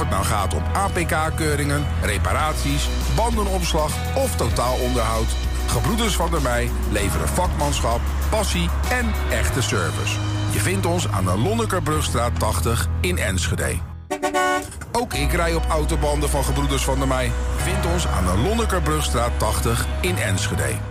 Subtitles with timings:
[0.00, 5.28] het nou gaat om APK-keuringen, reparaties, bandenopslag of totaalonderhoud...
[5.70, 8.00] Gebroeders van der Mei leveren vakmanschap,
[8.30, 10.18] passie en echte service.
[10.52, 13.78] Je vindt ons aan de Lonnekerbrugstraat 80 in Enschede.
[14.92, 17.32] Ook ik rij op autobanden van Gebroeders van der Mei.
[17.56, 20.89] Vind ons aan de Lonnekerbrugstraat 80 in Enschede.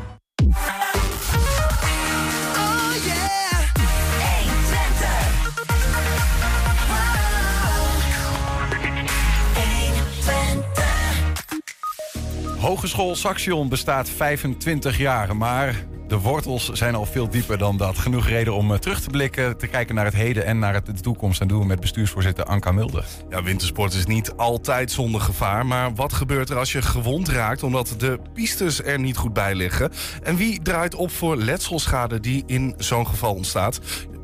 [12.60, 17.98] Hogeschool Saxion bestaat 25 jaar, maar de wortels zijn al veel dieper dan dat.
[17.98, 20.94] Genoeg reden om eh, terug te blikken, te kijken naar het heden en naar de
[20.94, 21.42] toekomst.
[21.42, 23.06] En doen we met bestuursvoorzitter Anka Mulder.
[23.30, 25.66] Ja, wintersport is niet altijd zonder gevaar.
[25.66, 29.56] Maar wat gebeurt er als je gewond raakt omdat de pistes er niet goed bij
[29.56, 29.92] liggen?
[30.24, 33.80] En wie draait op voor letselschade die in zo'n geval ontstaat?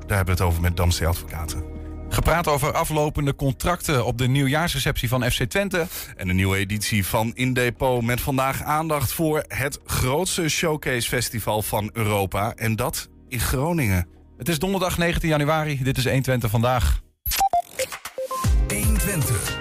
[0.07, 1.74] Daar hebben we het over met Damstee Advocaten.
[2.15, 5.87] Gepraat over aflopende contracten op de nieuwjaarsreceptie van FC Twente.
[6.15, 11.61] En een nieuwe editie van In Depot met vandaag aandacht voor het grootste showcase festival
[11.61, 12.53] van Europa.
[12.55, 14.07] En dat in Groningen.
[14.37, 15.83] Het is donderdag 19 januari.
[15.83, 17.01] Dit is 120 vandaag.
[18.67, 18.69] 120.
[18.69, 19.54] 120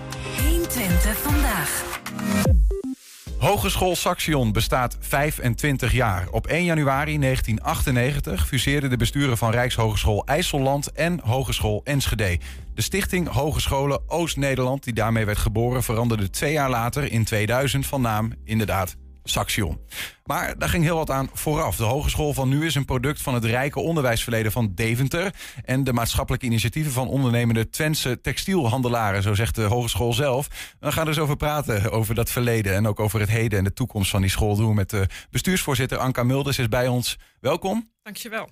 [3.44, 6.28] Hogeschool Saxion bestaat 25 jaar.
[6.30, 12.38] Op 1 januari 1998 fuseerden de besturen van Rijkshogeschool IJsselland en Hogeschool Enschede.
[12.74, 18.00] De stichting Hogescholen Oost-Nederland, die daarmee werd geboren, veranderde twee jaar later in 2000 van
[18.00, 19.80] naam inderdaad Saxion.
[20.24, 21.76] Maar daar ging heel wat aan vooraf.
[21.76, 25.34] De hogeschool van nu is een product van het rijke onderwijsverleden van Deventer...
[25.64, 29.22] en de maatschappelijke initiatieven van ondernemende Twentse textielhandelaren...
[29.22, 30.74] zo zegt de hogeschool zelf.
[30.80, 32.74] We gaan eens over praten, over dat verleden...
[32.74, 34.74] en ook over het heden en de toekomst van die school doen...
[34.74, 37.18] met de bestuursvoorzitter Anka Mulders is bij ons.
[37.40, 37.90] Welkom.
[38.02, 38.48] Dankjewel.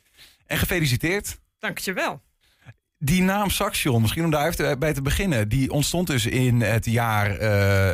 [0.47, 1.39] En gefeliciteerd.
[1.59, 2.23] Dankjewel.
[2.99, 5.49] Die naam Saxion, misschien om daar even bij te beginnen...
[5.49, 7.41] die ontstond dus in het jaar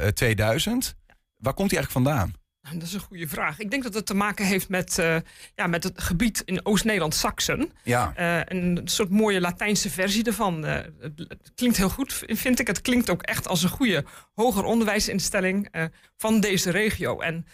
[0.05, 0.97] uh, 2000.
[1.37, 2.33] Waar komt die eigenlijk vandaan?
[2.73, 3.59] Dat is een goede vraag.
[3.59, 5.17] Ik denk dat het te maken heeft met, uh,
[5.55, 7.73] ja, met het gebied in Oost-Nederland, Saxen.
[7.83, 8.13] Ja.
[8.19, 10.65] Uh, een soort mooie Latijnse versie ervan.
[10.65, 12.67] Uh, het, het, klinkt heel goed, vind ik.
[12.67, 14.05] Het klinkt ook echt als een goede
[14.35, 15.69] hoger onderwijsinstelling
[16.17, 17.21] van deze regio.
[17.21, 17.47] En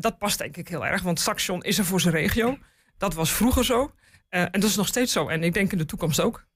[0.00, 2.58] dat past denk ik heel erg, want Saxion is er voor zijn regio.
[2.98, 3.94] Dat was vroeger zo.
[4.28, 5.28] en dat is nog steeds zo.
[5.28, 6.48] En ik denk in de toekomst ook.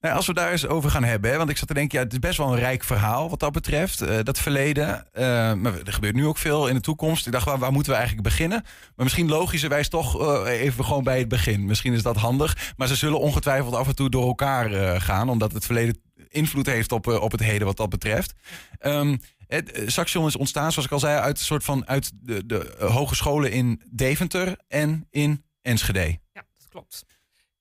[0.00, 2.12] Nou, als we daar eens over gaan hebben, want ik zat te denken, ja, het
[2.12, 4.88] is best wel een rijk verhaal wat dat betreft, uh, dat verleden.
[4.88, 5.22] Uh,
[5.52, 7.26] maar er gebeurt nu ook veel in de toekomst.
[7.26, 8.62] Ik dacht, waar, waar moeten we eigenlijk beginnen?
[8.62, 11.64] Maar misschien logischerwijs toch uh, even gewoon bij het begin.
[11.64, 15.52] Misschien is dat handig, maar ze zullen ongetwijfeld af en toe door elkaar gaan, omdat
[15.52, 18.34] het verleden invloed heeft op, op het heden wat dat betreft.
[18.80, 22.46] Um, het, Saxion is ontstaan, zoals ik al zei, uit, een soort van, uit de,
[22.46, 26.18] de hogescholen in Deventer en in Enschede.
[26.32, 27.04] Ja, dat klopt.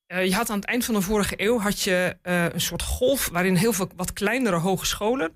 [0.07, 2.81] Uh, je had aan het eind van de vorige eeuw had je, uh, een soort
[2.81, 5.31] golf waarin heel veel wat kleinere hogescholen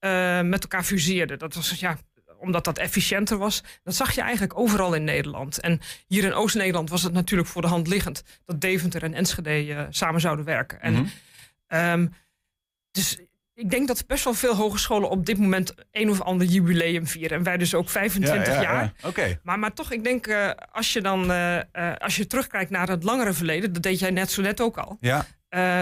[0.00, 1.38] uh, met elkaar fuseerden.
[1.38, 1.98] Dat was ja,
[2.38, 3.62] omdat dat efficiënter was.
[3.82, 5.60] Dat zag je eigenlijk overal in Nederland.
[5.60, 9.86] En hier in Oost-Nederland was het natuurlijk voor de hand liggend dat Deventer en Enschede
[9.90, 10.80] samen zouden werken.
[10.80, 11.10] En, mm
[11.68, 11.78] -hmm.
[11.78, 12.14] um,
[12.90, 13.18] dus
[13.54, 17.38] ik denk dat best wel veel hogescholen op dit moment een of ander jubileum vieren.
[17.38, 18.92] En wij dus ook 25 ja, ja, jaar.
[18.96, 19.08] Ja.
[19.08, 19.38] Okay.
[19.42, 22.88] Maar, maar toch, ik denk, uh, als je dan uh, uh, als je terugkijkt naar
[22.88, 24.96] het langere verleden, dat deed jij net zo net ook al.
[25.00, 25.26] Ja.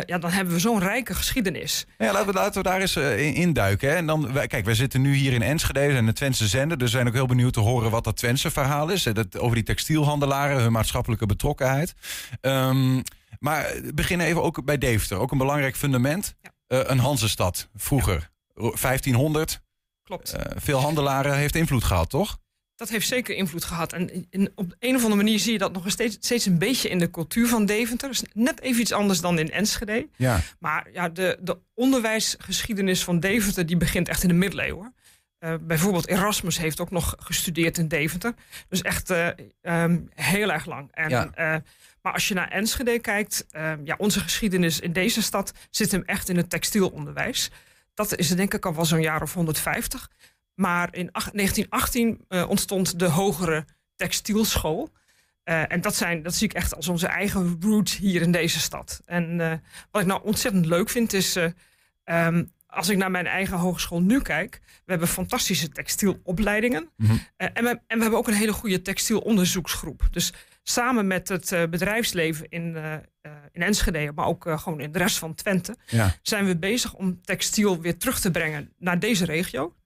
[0.06, 1.86] ja, dan hebben we zo'n rijke geschiedenis.
[1.98, 3.88] Ja, laten we, laten we daar eens in induiken.
[3.88, 3.94] Hè.
[3.94, 6.78] En dan, wij, kijk, wij zitten nu hier in Enschede en de Twentse zender.
[6.78, 9.02] Dus we zijn ook heel benieuwd te horen wat dat Twentse verhaal is.
[9.02, 11.94] Dat, over die textielhandelaren, hun maatschappelijke betrokkenheid.
[12.40, 13.02] Um,
[13.38, 15.18] maar beginnen even ook bij Deventer.
[15.18, 16.34] Ook een belangrijk fundament.
[16.42, 16.50] Ja.
[16.72, 18.30] Uh, een Hansestad, vroeger.
[18.54, 19.60] 1500.
[20.02, 20.34] Klopt.
[20.34, 22.38] Uh, veel handelaren heeft invloed gehad, toch?
[22.76, 23.92] Dat heeft zeker invloed gehad.
[23.92, 26.88] En in, op een of andere manier zie je dat nog steeds, steeds een beetje
[26.88, 28.08] in de cultuur van Deventer.
[28.08, 30.08] Dus net even iets anders dan in Enschede.
[30.16, 30.40] Ja.
[30.58, 34.94] Maar ja, de, de onderwijsgeschiedenis van Deventer die begint echt in de middeleeuwen.
[35.40, 38.34] Uh, bijvoorbeeld Erasmus heeft ook nog gestudeerd in Deventer.
[38.68, 39.28] Dus echt uh,
[39.62, 40.88] um, heel erg lang.
[40.92, 41.30] En, ja.
[41.38, 41.60] uh,
[42.02, 43.46] maar als je naar Enschede kijkt,
[43.84, 47.50] ja, onze geschiedenis in deze stad zit hem echt in het textielonderwijs.
[47.94, 50.10] Dat is denk ik al wel zo'n jaar of 150.
[50.54, 53.64] Maar in 1918 ontstond de hogere
[53.96, 54.90] textielschool.
[55.44, 59.00] en dat, zijn, dat zie ik echt als onze eigen roots hier in deze stad.
[59.04, 59.36] En
[59.90, 61.36] wat ik nou ontzettend leuk vind is...
[62.04, 66.90] Um, als ik naar mijn eigen hogeschool nu kijk, we hebben fantastische textielopleidingen.
[66.96, 67.16] Mhm.
[67.36, 70.08] En, we, en we hebben ook een hele goede textielonderzoeksgroep.
[70.10, 70.32] Dus
[70.62, 72.94] samen met het uh, bedrijfsleven in, uh,
[73.52, 76.14] in Enschede, maar ook gewoon in de rest van Twente, Ja.
[76.22, 79.76] zijn we bezig om textiel weer terug te brengen naar deze regio.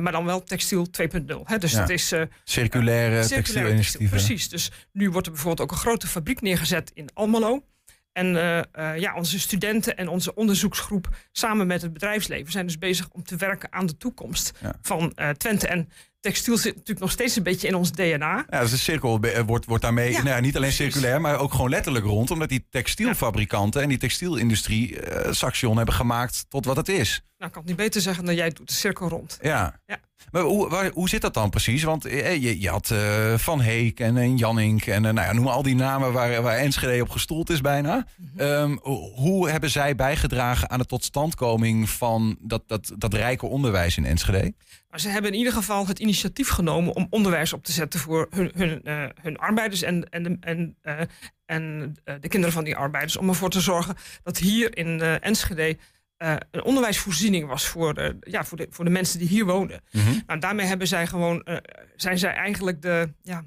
[0.00, 1.40] maar dan wel textiel 2.0.
[1.44, 1.58] hè.
[1.58, 1.80] Dus Ja.
[1.80, 4.16] het is eh, Circulaire circulaire textielinitiatieven.
[4.16, 4.48] Precies.
[4.48, 7.64] Dus nu wordt er bijvoorbeeld ook een grote fabriek neergezet in Almelo.
[8.12, 12.78] En eh, eh, ja, onze studenten en onze onderzoeksgroep samen met het bedrijfsleven zijn dus
[12.78, 14.74] bezig om te werken aan de toekomst Ja.
[14.82, 15.66] van eh, Twente.
[15.68, 15.88] En
[16.20, 18.44] textiel zit natuurlijk nog steeds een beetje in ons DNA.
[18.50, 21.38] Ja, dus de cirkel be- wordt, wordt daarmee Ja, nou ja, niet alleen circulair, maar
[21.38, 22.30] ook gewoon letterlijk rond.
[22.30, 27.08] Omdat die textielfabrikanten en die textielindustrie eh Saxion hebben gemaakt tot wat het is.
[27.38, 29.38] Nou, ik kan het niet beter zeggen dan jij doet de cirkel rond.
[29.42, 29.80] Ja.
[29.86, 29.98] Ja.
[30.30, 31.82] Maar hoe, waar- hoe zit dat dan precies?
[31.82, 35.32] Want eh, je, je had eh, Van Heek en, en Jannink en eh, nou ja,
[35.32, 38.06] noem al die namen waar, waar Enschede op gestoeld is bijna.
[38.16, 38.40] Mhm.
[38.40, 43.96] Ehm, ho- hoe hebben zij bijgedragen aan de totstandkoming van dat, dat, dat rijke onderwijs
[43.96, 44.52] in Enschede?
[44.90, 48.26] Maar ze hebben in ieder geval het initiatief genomen om onderwijs op te zetten voor
[48.30, 51.00] hun, hun, eh, hun arbeiders en, en, de, en, eh,
[51.46, 53.16] en eh, de kinderen van die arbeiders.
[53.16, 55.78] Om ervoor te zorgen dat hier in eh, Enschede
[56.20, 59.80] eh, een onderwijsvoorziening was voor de, ja, voor, de, voor de mensen die hier woonden.
[60.26, 61.56] Nou, daarmee hebben zij gewoon, eh,
[61.96, 63.44] zijn zij eigenlijk de, ja,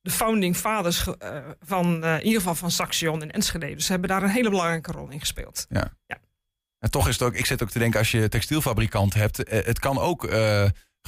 [0.00, 3.74] de founding fathers eh, van in ieder geval van Saxion en Enschede.
[3.74, 5.66] Dus ze hebben daar een hele belangrijke rol in gespeeld.
[6.78, 9.78] En toch is het ook, ik zit ook te denken, als je textielfabrikant hebt, het
[9.78, 10.28] kan ook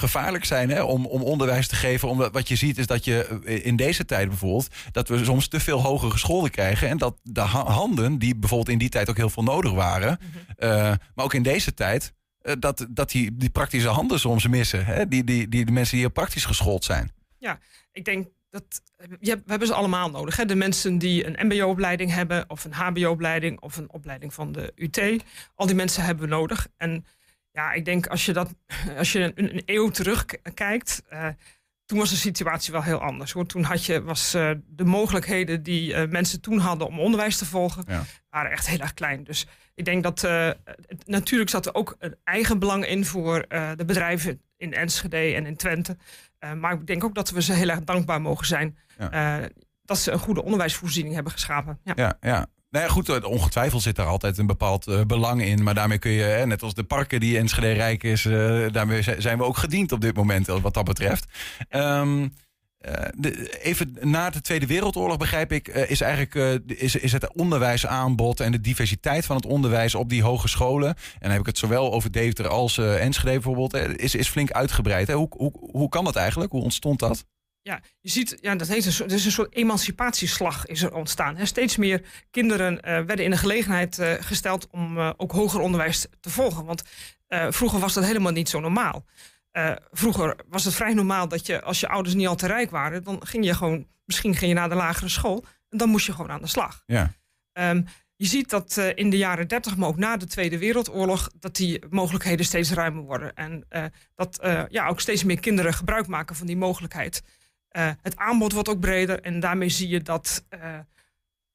[0.00, 2.08] gevaarlijk zijn hè, om, om onderwijs te geven.
[2.08, 5.48] Omdat wat je ziet is dat je eh, in deze tijd bijvoorbeeld, dat we soms
[5.48, 6.88] te veel hogere scholen krijgen.
[6.88, 10.18] En dat de ha- handen, die bijvoorbeeld in die tijd ook heel veel nodig waren,
[10.56, 10.70] eh,
[11.14, 14.84] maar ook in deze tijd, eh, dat, dat die, die praktische handen soms missen.
[14.84, 15.08] Hè?
[15.08, 17.12] Die, die, die, de mensen die heel praktisch geschoold zijn.
[17.92, 18.82] Ik denk dat
[19.20, 20.36] je we hebben ze allemaal nodig.
[20.36, 20.44] Hè?
[20.44, 25.22] De mensen die een MBO-opleiding hebben, of een HBO-opleiding, of een opleiding van de UT.
[25.54, 26.68] Al die mensen hebben we nodig.
[26.76, 27.04] En
[27.52, 28.54] ja, ik denk als je, dat,
[28.98, 31.02] als je een, een eeuw terugkijkt.
[31.08, 31.26] eh
[31.84, 33.32] toen was de situatie wel heel anders.
[33.32, 33.46] Hoor.
[33.46, 37.44] Toen had je, was eh, de mogelijkheden die eh, mensen toen hadden om onderwijs te
[37.46, 38.02] volgen, Ja.
[38.28, 39.24] waren echt heel erg klein.
[39.24, 40.28] Dus ik denk dat
[41.04, 43.44] natuurlijk zat er ook een eigen belang in voor
[43.76, 45.96] de bedrijven in Enschede en in Twente.
[46.58, 48.78] Maar ik denk ook dat we ze heel erg dankbaar mogen zijn
[49.84, 51.78] dat ze een goede onderwijsvoorziening hebben geschapen.
[51.84, 51.92] Ja.
[51.96, 52.46] Ja, ja.
[52.70, 55.62] Nou ja, goed, eh, ongetwijfeld zit er altijd een bepaald eh, belang in.
[55.62, 59.02] Maar daarmee kun je, hè, net als de parken die Enschede rijk is, eh, daarmee
[59.02, 61.24] zi- zijn we ook gediend op dit moment, wat dat betreft.
[61.68, 62.28] Ehm,
[62.78, 63.08] eh,
[63.62, 68.60] even na de Tweede Wereldoorlog begrijp ik, is eigenlijk is, is het onderwijsaanbod en de
[68.60, 70.88] diversiteit van het onderwijs op die hogescholen.
[70.88, 75.12] En dan heb ik het zowel over Deventer als Enschede bijvoorbeeld, is, is flink uitgebreid.
[75.12, 76.52] Hoe, hoe, hoe kan dat eigenlijk?
[76.52, 77.24] Hoe ontstond dat?
[77.62, 81.36] Ja, je ziet, ja, dat heet een er een soort emancipatieslag is er ontstaan.
[81.36, 81.46] Hè.
[81.46, 86.06] Steeds meer kinderen eh, werden in de gelegenheid eh, gesteld om eh, ook hoger onderwijs
[86.20, 86.64] te volgen.
[86.64, 86.82] Want
[87.50, 89.04] vroeger was dat helemaal niet zo normaal.
[89.90, 93.04] Vroeger was het vrij normaal dat je, als je ouders niet al te rijk waren,
[93.04, 96.12] dan ging je gewoon, misschien ging je naar de lagere school en dan moest je
[96.12, 96.82] gewoon aan de slag.
[96.86, 97.12] Ja.
[97.52, 97.82] Ehm,
[98.16, 101.82] je ziet dat in de jaren 30, maar ook na de Tweede Wereldoorlog, dat die
[101.90, 103.34] mogelijkheden steeds ruimer worden.
[103.34, 103.66] En
[104.14, 107.22] dat ja, ook steeds meer kinderen gebruik maken van die mogelijkheid.
[107.70, 110.60] Eh, het aanbod wordt ook breder en daarmee zie je dat eh,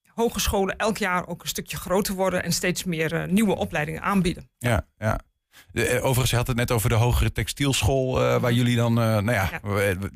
[0.07, 4.49] hogescholen elk jaar ook een stukje groter worden en steeds meer eh, nieuwe opleidingen aanbieden.
[4.57, 5.19] Ja, ja.
[5.71, 9.61] De, overigens, je had het net over de hogere textielschool, waar jullie dan, nou ja,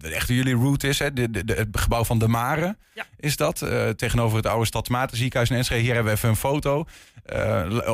[0.01, 1.13] echt jullie route is, hè?
[1.13, 3.05] De, de, het gebouw van De Mare Ja.
[3.17, 3.57] is dat,
[3.95, 5.81] tegenover het oude Stadsmaterziekenhuis in Enschede.
[5.81, 6.85] Hier hebben we even een foto.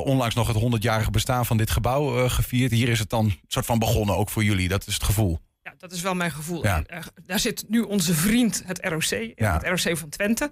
[0.04, 2.72] Onlangs nog het 100-jarige bestaan van dit gebouw gevierd.
[2.72, 5.40] Hier is het dan soort van begonnen, ook voor jullie, dat is het gevoel.
[5.86, 6.64] Dat is wel mijn gevoel.
[6.64, 6.76] Ja.
[6.78, 9.60] En, eh, daar zit nu onze vriend, het ROC, Ja.
[9.62, 10.50] het ROC van Twente.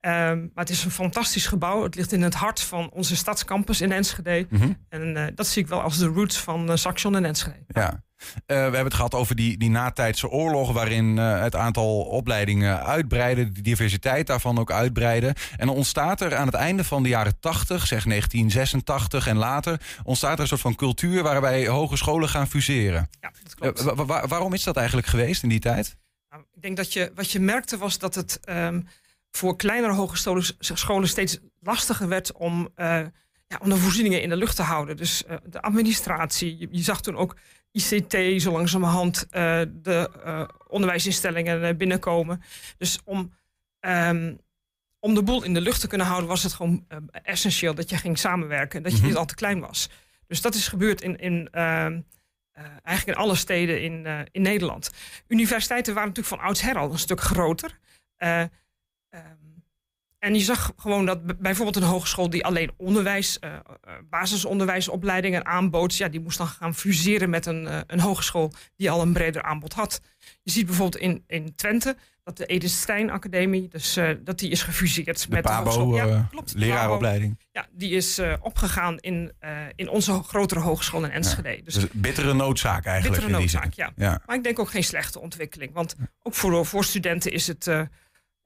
[0.00, 1.82] Ehm, maar het is een fantastisch gebouw.
[1.82, 4.46] Het ligt in het hart van onze stadscampus in Enschede.
[4.50, 4.72] Mhm.
[4.88, 7.64] En eh, dat zie ik wel als de roots van uh, Saxion en Enschede.
[7.68, 8.04] Ja.
[8.16, 12.84] Eh, we hebben het gehad over die, die natijdse oorlog, waarin eh, het aantal opleidingen
[12.84, 15.34] uitbreiden, de diversiteit daarvan ook uitbreiden.
[15.56, 19.80] En dan ontstaat er aan het einde van de jaren 80, zeg 1986 en later,
[20.04, 23.08] ontstaat er een soort van cultuur waarbij hogescholen gaan fuseren.
[23.20, 23.80] Ja, dat klopt.
[23.80, 25.96] Eh, wa- wa- waarom is dat eigenlijk geweest in die tijd?
[26.30, 28.80] Nou, ik denk dat je, wat je merkte was dat het ehm,
[29.30, 32.68] voor kleinere hogescholen scholen steeds lastiger werd om,
[33.48, 34.96] ja, om de voorzieningen in de lucht te houden.
[34.96, 37.36] Dus de administratie, je, je zag toen ook
[37.76, 42.42] ICT zo langzamerhand eh, de eh, onderwijsinstellingen eh, binnenkomen.
[42.78, 43.32] Dus om,
[43.80, 44.34] ehm,
[44.98, 46.86] om de boel in de lucht te kunnen houden was het gewoon
[47.22, 48.82] essentieel dat je ging samenwerken.
[48.82, 49.06] Dat je Mhm.
[49.06, 49.88] niet al te klein was.
[50.26, 52.00] Dus dat is gebeurd in, in ehm,
[52.52, 54.90] eh, eigenlijk in alle steden in, in Nederland.
[55.28, 57.78] Universiteiten waren natuurlijk van oudsher al een stuk groter.
[58.16, 59.45] Eh, ehm,
[60.26, 63.60] en je zag gewoon dat bijvoorbeeld een hogeschool die alleen onderwijs, eh, eh,
[64.10, 69.02] basisonderwijsopleidingen aanbood, ja, die moest dan gaan fuseren met een, eh, een hogeschool die al
[69.02, 70.00] een breder aanbod had.
[70.42, 74.62] Je ziet bijvoorbeeld in, in Twente dat de Edith Stein Academie, dus, dat die is
[74.62, 75.98] gefuseerd De met de PABO, hogeschool.
[75.98, 76.48] eh, Ja, klopt.
[76.48, 76.66] de PABO.
[76.66, 77.38] leraaropleiding.
[77.52, 79.32] Ja, die is opgegaan in,
[79.76, 81.60] in onze grotere hogeschool in Enschede.
[81.64, 83.20] Dus Dus bittere noodzaak eigenlijk.
[83.22, 83.84] bittere in die noodzaak, zin.
[83.96, 84.10] ja.
[84.10, 84.22] ja.
[84.26, 85.72] Maar ik denk ook geen slechte ontwikkeling.
[85.72, 87.70] Want ook voor, voor studenten is het,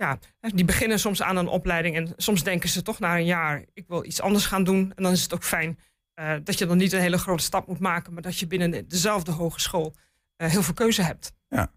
[0.01, 3.65] ja, die beginnen soms aan een opleiding en soms denken ze toch na een jaar,
[3.73, 4.93] ik wil iets anders gaan doen.
[4.97, 5.79] En dan is het ook fijn
[6.21, 8.89] uh, dat je dan niet een hele grote stap moet maken, maar dat je binnen
[8.89, 9.95] dezelfde hogeschool
[10.37, 11.33] uh, heel veel keuze hebt.
[11.49, 11.73] Ja.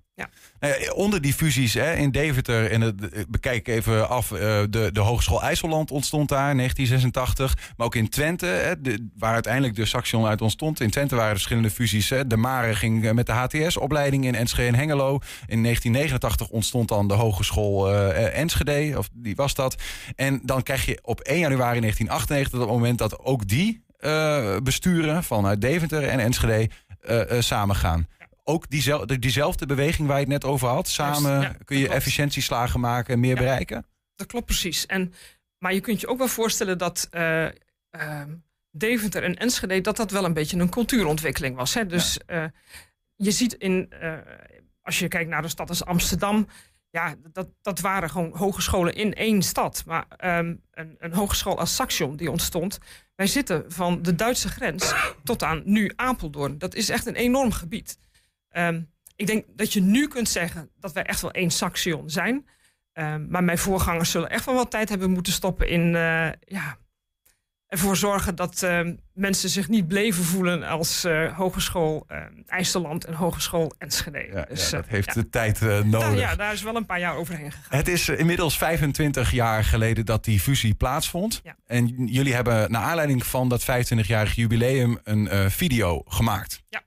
[0.59, 4.99] Nou onder die fusies hè, in Deventer, en het, bekijk even af, uh, de, de
[4.99, 7.73] Hogeschool IJsselland ontstond daar in 1986.
[7.77, 8.73] Maar ook in Twente, hè,
[9.17, 10.79] waar uiteindelijk de Saxion uit ontstond.
[10.79, 12.09] In Twente waren er verschillende fusies.
[12.09, 12.27] Hè.
[12.27, 15.19] De Mare ging met de HTS-opleiding in Enschede en Hengelo.
[15.47, 19.75] In 1989 ontstond dan de Hogeschool Enschede, of die was dat.
[20.15, 23.83] En dan krijg je op 1 januari 1998, op het moment dat ook die
[24.63, 26.69] besturen vanuit Deventer en Enschede
[27.39, 28.07] samengaan
[28.43, 30.87] ook diezelfde, diezelfde beweging waar je het net over had.
[30.87, 33.85] Samen kun je efficiëntieslagen maken en meer bereiken.
[34.15, 34.85] Dat klopt precies.
[34.85, 35.13] En,
[35.57, 37.51] maar je kunt je ook wel voorstellen dat uh, uh,
[38.71, 39.81] Deventer en Enschede...
[39.81, 41.73] dat dat wel een beetje een cultuurontwikkeling was.
[41.73, 41.85] Hè?
[41.85, 42.45] Dus uh,
[43.15, 43.89] je ziet in...
[43.89, 44.13] Eh,
[44.81, 46.47] als je kijkt naar de stad als Amsterdam...
[46.89, 49.83] Ja, dat, dat waren gewoon hogescholen in één stad.
[49.85, 50.05] Maar
[50.37, 52.79] um, een, een hogeschool als Saxion die ontstond...
[53.15, 56.57] Wij zitten van de Duitse grens tot aan nu Apeldoorn.
[56.57, 57.97] Dat is echt een enorm gebied.
[58.53, 62.47] Um, ik denk dat je nu kunt zeggen dat wij echt wel één Saxion zijn.
[62.93, 66.77] Um, maar mijn voorgangers zullen echt wel wat tijd hebben moeten stoppen in uh, ja,
[67.67, 72.07] ervoor zorgen dat uh, mensen zich niet bleven voelen als uh, Hogeschool
[72.45, 74.27] IJsseland en Hogeschool Enschede.
[74.33, 75.89] Ja, dus, ja dat heeft de tijd nodig.
[75.89, 77.77] Nou, ja, daar is wel een paar jaar overheen gegaan.
[77.77, 81.41] Het is inmiddels 25 jaar geleden dat die fusie plaatsvond.
[81.65, 86.63] En jullie hebben naar aanleiding van dat 25-jarig jubileum een video gemaakt.
[86.69, 86.81] Ja.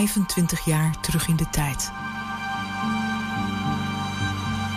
[0.00, 1.90] ...25 jaar terug in de tijd.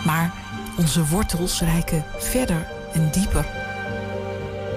[0.06, 0.34] Maar
[0.77, 3.46] onze wortels reiken verder en dieper.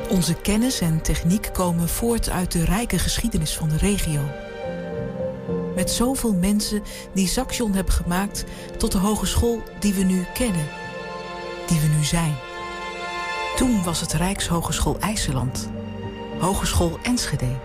[0.09, 4.21] Onze kennis en techniek komen voort uit de rijke geschiedenis van de regio.
[5.75, 8.45] Met zoveel mensen die Saxion hebben gemaakt...
[8.79, 10.67] tot de hogeschool die we nu kennen.
[11.67, 12.35] Die we nu zijn.
[13.57, 15.69] Toen was het Rijkshogeschool IJsseland.
[16.39, 17.59] Hogeschool Enschede.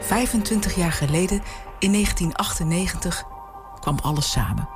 [0.00, 1.42] 25 jaar geleden,
[1.84, 3.24] in 1998,
[3.80, 4.68] kwam alles samen.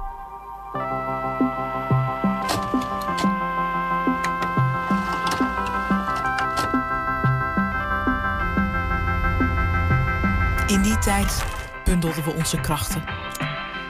[10.66, 11.44] In die tijd
[11.84, 13.04] bundelden we onze krachten.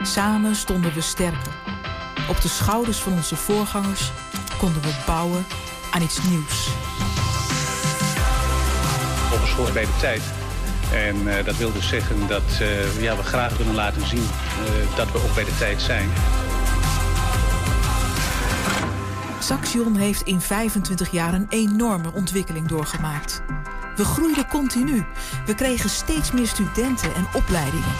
[0.02, 1.52] Samen stonden we sterker.
[2.28, 4.12] Op de schouders van onze voorgangers
[4.58, 5.46] konden we bouwen
[5.90, 6.68] aan iets nieuws.
[9.30, 10.37] Hogeschool bij de tijd.
[10.92, 14.96] En uh, dat wil dus zeggen dat uh, ja, we graag willen laten zien uh,
[14.96, 16.08] dat we ook bij de tijd zijn.
[19.40, 23.42] Saxion heeft in 25 jaar een enorme ontwikkeling doorgemaakt.
[23.96, 25.04] We groeiden continu.
[25.46, 27.94] We kregen steeds meer studenten en opleidingen.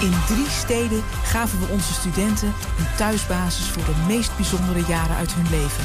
[0.00, 5.34] In drie steden gaven we onze studenten een thuisbasis voor de meest bijzondere jaren uit
[5.34, 5.84] hun leven.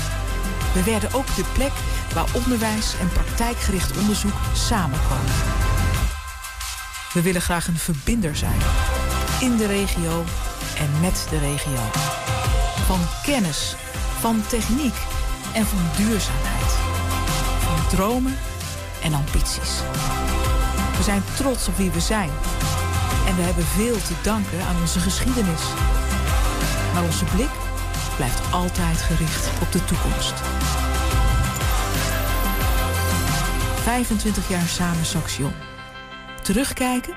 [0.74, 1.72] We werden ook de plek
[2.13, 5.34] waar onderwijs en praktijkgericht onderzoek samenkomen.
[7.13, 8.60] We willen graag een verbinder zijn.
[9.39, 10.24] In de regio
[10.78, 11.80] en met de regio.
[12.86, 13.75] Van kennis,
[14.20, 14.96] van techniek
[15.54, 16.72] en van duurzaamheid.
[17.60, 18.38] Van dromen
[19.04, 19.82] en ambities.
[20.98, 22.30] We zijn trots op wie we zijn.
[23.28, 25.62] En we hebben veel te danken aan onze geschiedenis.
[26.94, 27.50] Maar onze blik
[28.16, 30.34] blijft altijd gericht op de toekomst.
[33.89, 35.53] 25 jaar samen Saxion.
[36.41, 37.13] Terugkijken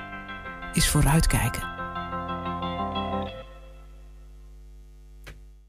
[0.73, 1.61] is vooruitkijken.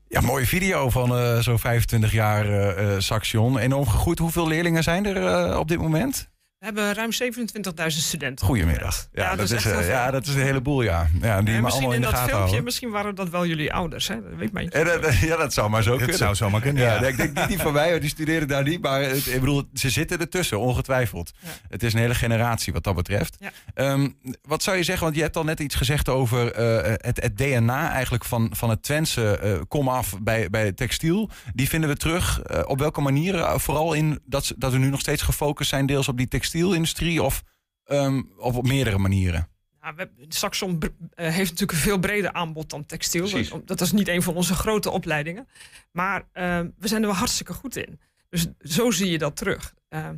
[0.08, 3.58] Ja, mooie video van uh, zo'n 25 jaar uh, Saxion.
[3.58, 4.18] Enorm gegroeid.
[4.18, 6.28] Hoeveel leerlingen zijn er op dit moment?
[6.64, 8.46] We hebben ruim 27.000 studenten.
[8.46, 9.08] Goedemiddag.
[9.12, 11.08] Ja, ja dat, is, uh, ja dat is een heleboel, ja.
[11.20, 12.64] ja die ja, maar allemaal in, in de dat gaten filmpje, houden.
[12.64, 14.14] Misschien waren dat wel jullie ouders, hè?
[14.22, 14.62] Dat weet maar
[15.26, 16.16] ja, dat zou maar zo dat kunnen.
[16.16, 16.94] zou zomaar kunnen, ja.
[16.94, 17.06] ja.
[17.06, 18.82] Ik denk niet die van mij, die studeren daar niet.
[18.82, 21.32] Maar het, ik bedoel, ze zitten ertussen, ongetwijfeld.
[21.38, 21.48] Ja.
[21.68, 23.36] Het is een hele generatie wat dat betreft.
[23.40, 23.92] Ja.
[23.92, 27.22] Um, wat zou je zeggen, want je hebt al net iets gezegd over uh, het,
[27.22, 31.30] het, DNA eigenlijk van, van het Twentse uh, kom af bij, bij textiel.
[31.54, 32.42] Die vinden we terug.
[32.50, 33.60] Uh, op welke manieren?
[33.60, 37.42] Vooral in dat, dat we nu nog steeds gefocust zijn deels op die textielindustrie of
[37.86, 39.48] um, of op meerdere manieren?
[39.96, 43.28] We, Saxon eh, heeft natuurlijk een veel breder aanbod dan textiel.
[43.28, 43.48] Precies.
[43.48, 45.48] Want Dat is niet een van onze grote opleidingen.
[45.92, 48.00] Maar eh, we zijn er wel hartstikke goed in.
[48.28, 49.74] Dus zo zie je dat terug.
[49.88, 50.08] Eh,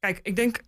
[0.00, 0.60] kijk, ik denk.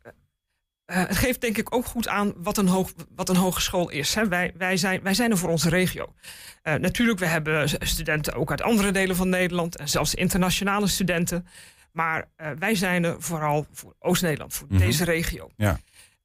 [0.85, 4.15] eh, het geeft denk ik ook goed aan wat een, hoog, wat een hogeschool is.
[4.15, 4.29] Hè.
[4.29, 6.15] Wij, wij, zijn, wij zijn er voor onze regio.
[6.63, 9.77] Eh, natuurlijk, we hebben studenten ook uit andere delen van Nederland.
[9.77, 11.47] En zelfs internationale studenten.
[11.93, 14.79] Maar eh, wij zijn er vooral voor Oost-Nederland, voor Mhm.
[14.79, 15.51] deze regio.
[15.57, 15.81] Ja.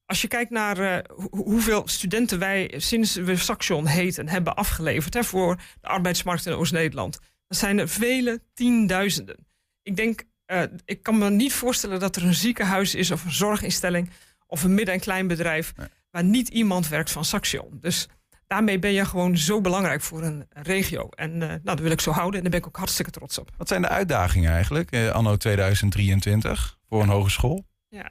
[0.06, 5.14] Als je kijkt naar eh, hoe- hoeveel studenten wij sinds we Saxion heten hebben afgeleverd
[5.14, 7.18] hè, voor de arbeidsmarkt in Oost-Nederland,
[7.48, 9.46] dan zijn er vele tienduizenden.
[9.82, 13.32] Ik denk, eh, ik kan me niet voorstellen dat er een ziekenhuis is of een
[13.32, 14.10] zorginstelling
[14.46, 15.72] of een midden- en kleinbedrijf
[16.10, 17.78] waar niet iemand werkt van Saxion.
[17.80, 18.08] Dus
[18.54, 21.08] daarmee ben je gewoon zo belangrijk voor een regio.
[21.08, 23.38] En eh, nou, dat wil ik zo houden en daar ben ik ook hartstikke trots
[23.38, 23.50] op.
[23.56, 27.66] Wat zijn de uitdagingen eigenlijk, eh, anno 2023, voor een hogeschool?
[27.88, 28.08] Ja.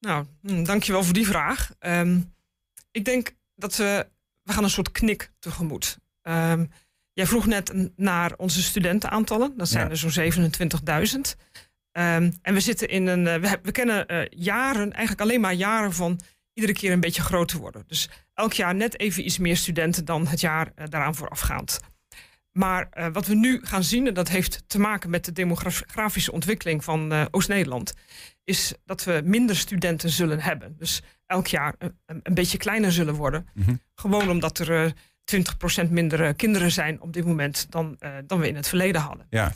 [0.00, 1.70] Nou, hm, dankjewel voor die vraag.
[1.78, 2.20] Ehm,
[2.90, 4.06] ik denk dat we...
[4.42, 5.98] We gaan een soort knik tegemoet.
[6.22, 6.64] Ehm,
[7.12, 9.56] jij vroeg net naar onze studentenaantallen.
[9.56, 9.90] Dat zijn Ja.
[9.90, 11.36] er zo'n 27.000.
[11.92, 13.26] Ehm, en we zitten in een...
[13.26, 16.20] eh, we, kennen jaren, eigenlijk alleen maar jaren van...
[16.52, 17.84] iedere keer een beetje groter worden.
[17.86, 18.08] Dus
[18.38, 21.80] elk jaar net even iets meer studenten dan het jaar eh, daaraan voorafgaand.
[22.52, 26.32] Maar eh, wat we nu gaan zien, en dat heeft te maken met de demografische
[26.32, 27.94] ontwikkeling van eh, Oost-Nederland,
[28.44, 30.76] is dat we minder studenten zullen hebben.
[30.76, 33.46] Dus elk jaar een, een- beetje kleiner zullen worden.
[33.54, 33.74] Mhm.
[33.94, 34.90] Gewoon omdat er eh
[35.86, 39.26] 20% minder kinderen zijn op dit moment dan, dan we in het verleden hadden.
[39.30, 39.52] Ja.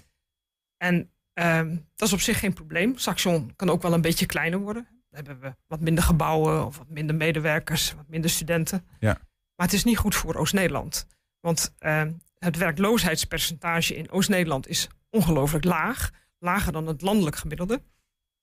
[0.77, 2.99] En ehm, dat is op zich geen probleem.
[2.99, 4.87] Saxion kan ook wel een beetje kleiner worden.
[5.13, 8.87] Hebben we wat minder gebouwen of wat minder medewerkers, wat minder studenten.
[9.01, 9.19] Ja.
[9.57, 11.07] Maar het is niet goed voor Oost-Nederland.
[11.41, 16.11] Want ehm, het werkloosheidspercentage in Oost-Nederland is ongelooflijk laag.
[16.39, 17.83] Lager dan het landelijk gemiddelde.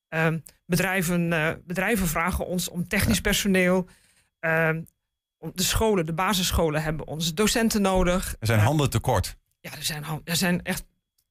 [0.07, 3.87] Ehm, bedrijven, eh, bedrijven vragen ons om technisch personeel.
[4.39, 4.81] Ehm,
[5.53, 8.35] de scholen, de basisscholen hebben onze docenten nodig.
[8.39, 9.37] Er zijn Eh, handen tekort.
[9.59, 10.83] ja, er zijn, er zijn echt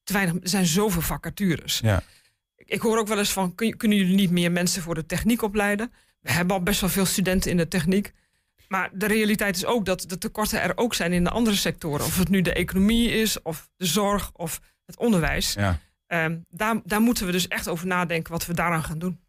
[0.03, 0.35] te weinig.
[0.41, 1.79] Er zijn zoveel vacatures.
[1.79, 2.01] Ja.
[2.65, 5.41] Ik, hoor ook wel eens van: kun, kunnen jullie niet meer mensen voor de techniek
[5.41, 5.93] opleiden?
[6.19, 8.13] We hebben al best wel veel studenten in de techniek.
[8.67, 12.05] Maar de realiteit is ook dat de tekorten er ook zijn in de andere sectoren.
[12.05, 15.53] Of het nu de economie is, of de zorg, of het onderwijs.
[15.53, 15.79] Ja.
[16.07, 19.19] Ehm, daar, daar moeten we dus echt over nadenken wat we daaraan gaan doen.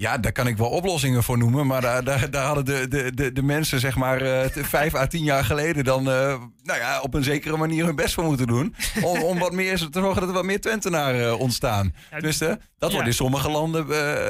[0.00, 1.66] Ja, daar kan ik wel oplossingen voor noemen.
[1.66, 5.06] Maar daar, daar, daar hadden de, de, de, de mensen, zeg maar, eh, vijf à
[5.06, 8.46] tien jaar geleden dan eh, nou ja, op een zekere manier hun best voor moeten
[8.46, 8.74] doen.
[9.02, 11.94] Om, om wat meer te zorgen dat er wat meer Twentenaren eh, ontstaan.
[12.10, 12.46] Tenminste,
[12.78, 12.94] dat Ja.
[12.94, 13.86] wordt in sommige landen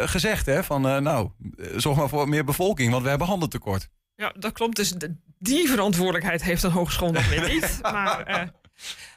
[0.08, 0.46] gezegd.
[0.46, 1.30] Hè, van nou,
[1.76, 3.88] zorg maar voor meer bevolking, want we hebben handentekort.
[4.16, 4.76] Ja, dat klopt.
[4.76, 4.94] Dus
[5.38, 7.78] die verantwoordelijkheid heeft een hogeschool nog weer niet.
[7.82, 8.52] Maar,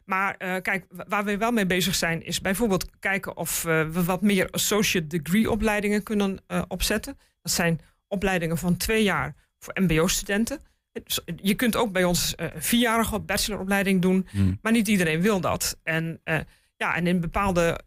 [0.05, 3.87] maar eh, kijk, wa- waar we wel mee bezig zijn, is bijvoorbeeld kijken of eh,
[3.89, 7.17] we wat meer associate degree opleidingen kunnen eh, opzetten.
[7.41, 10.59] Dat zijn opleidingen van twee jaar voor MBO-studenten.
[11.03, 14.59] Dus Je kunt ook bij ons een vierjarige bacheloropleiding doen, Hmm.
[14.61, 15.79] maar niet iedereen wil dat.
[15.83, 16.21] En,
[16.75, 17.79] ja, en in bepaalde,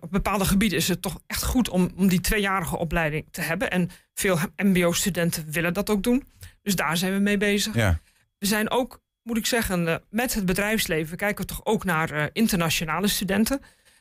[0.00, 3.70] op bepaalde gebieden is het toch echt goed om, om die tweejarige opleiding te hebben.
[3.70, 6.24] En veel MBO-studenten willen dat ook doen.
[6.62, 7.74] Dus daar zijn we mee bezig.
[7.74, 8.00] Ja.
[8.38, 12.10] We zijn ook, moet ik zeggen, eh, met het bedrijfsleven kijken we toch ook naar
[12.10, 13.60] eh, internationale studenten.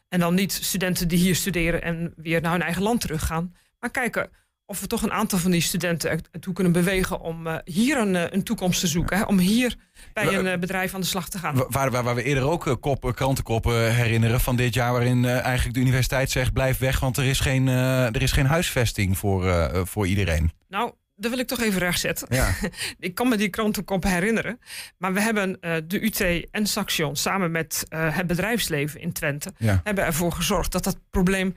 [0.10, 3.56] En dan niet studenten die hier studeren en weer naar hun eigen land teruggaan.
[3.80, 4.30] Maar kijken
[4.66, 7.98] of we toch een aantal van die studenten er- ertoe kunnen bewegen om eh, hier
[7.98, 9.18] een, een toekomst te zoeken.
[9.18, 9.24] Hè?
[9.24, 9.76] Om hier
[10.14, 11.56] bij een bedrijf aan de slag te gaan.
[11.56, 14.92] Wa- Waar, waar, waar we eerder ook kop, krantenkoppen herinneren van dit jaar...
[14.92, 17.00] waarin eigenlijk de universiteit zegt blijf weg...
[17.00, 20.52] want er is geen, er is geen huisvesting voor, voor iedereen.
[20.68, 22.28] Nou, dat wil ik toch even rechtzetten.
[22.36, 22.54] Ja.
[23.00, 24.60] Ik kan me die krantenkop herinneren.
[24.98, 29.52] Maar we hebben eh, de UT en Saxion samen met eh, het bedrijfsleven in Twente...
[29.58, 29.82] Ja.
[29.84, 31.56] hebben ervoor gezorgd dat dat probleem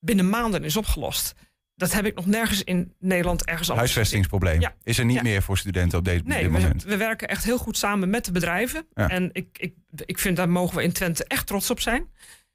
[0.00, 1.32] binnen maanden is opgelost.
[1.74, 4.74] Dat heb ik nog nergens in Nederland ergens anders Huisvestingsprobleem Ja.
[4.82, 6.84] is er niet meer voor studenten op deze, Nee, dit we, moment.
[6.84, 8.86] we werken echt heel goed samen met de bedrijven.
[8.94, 12.08] En ik, ik, ik vind daar mogen we in Twente echt trots op zijn.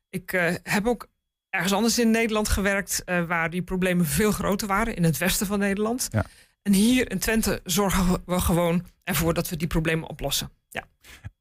[0.10, 1.08] Ik eh, heb ook
[1.52, 3.02] ergens anders in Nederland gewerkt...
[3.06, 6.08] eh, waar die problemen veel groter waren, in het westen van Nederland.
[6.12, 6.26] Ja.
[6.62, 10.50] En hier in Twente zorgen we gewoon ervoor dat we die problemen oplossen.
[10.70, 10.84] Ja.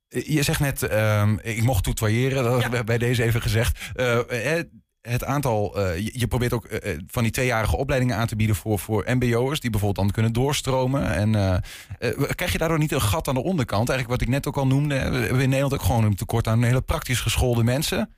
[0.09, 2.85] Je zegt net, ehm, ik mocht toetoyeren, dat Ja.
[2.85, 3.79] bij deze even gezegd.
[3.95, 4.65] Eh, eh,
[5.01, 8.79] het aantal, eh, je, probeert ook eh, van die tweejarige opleidingen aan te bieden voor,
[8.79, 9.61] voor mbo'ers...
[9.61, 11.13] die bijvoorbeeld dan kunnen doorstromen.
[11.15, 11.55] En eh,
[11.99, 13.89] eh, krijg je daardoor niet een gat aan de onderkant?
[13.89, 16.47] Eigenlijk wat ik net ook al noemde, we hebben in Nederland ook gewoon een tekort
[16.47, 18.15] aan hele praktisch geschoolde mensen.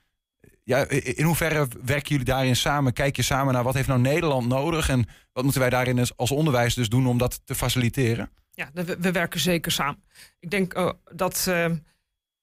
[0.64, 2.92] Ja, in hoeverre werken jullie daarin samen?
[2.92, 4.88] Kijk je samen naar wat heeft nou Nederland nodig...
[4.88, 8.31] en wat moeten wij daarin als- onderwijs dus doen om dat te faciliteren?
[8.51, 10.03] Ja, we, we werken zeker samen.
[10.40, 11.64] Ik denk eh, dat eh,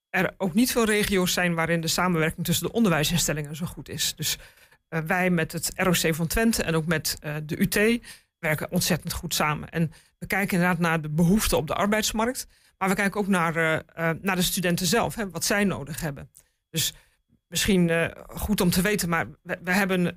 [0.10, 4.16] er ook niet veel regio's zijn waarin de samenwerking tussen de onderwijsinstellingen zo goed is.
[4.16, 4.38] Dus
[4.88, 8.02] eh, wij met het ROC van Twente en ook met eh, de UT
[8.40, 9.70] werken ontzettend goed samen.
[9.70, 12.48] En we kijken inderdaad naar de behoeften op de arbeidsmarkt.
[12.78, 13.84] Maar we kijken ook naar,
[14.22, 16.30] naar de studenten zelf, hè, wat zij nodig hebben.
[16.70, 16.94] Dus
[17.50, 20.14] misschien uh, goed om te weten, maar we, we hebben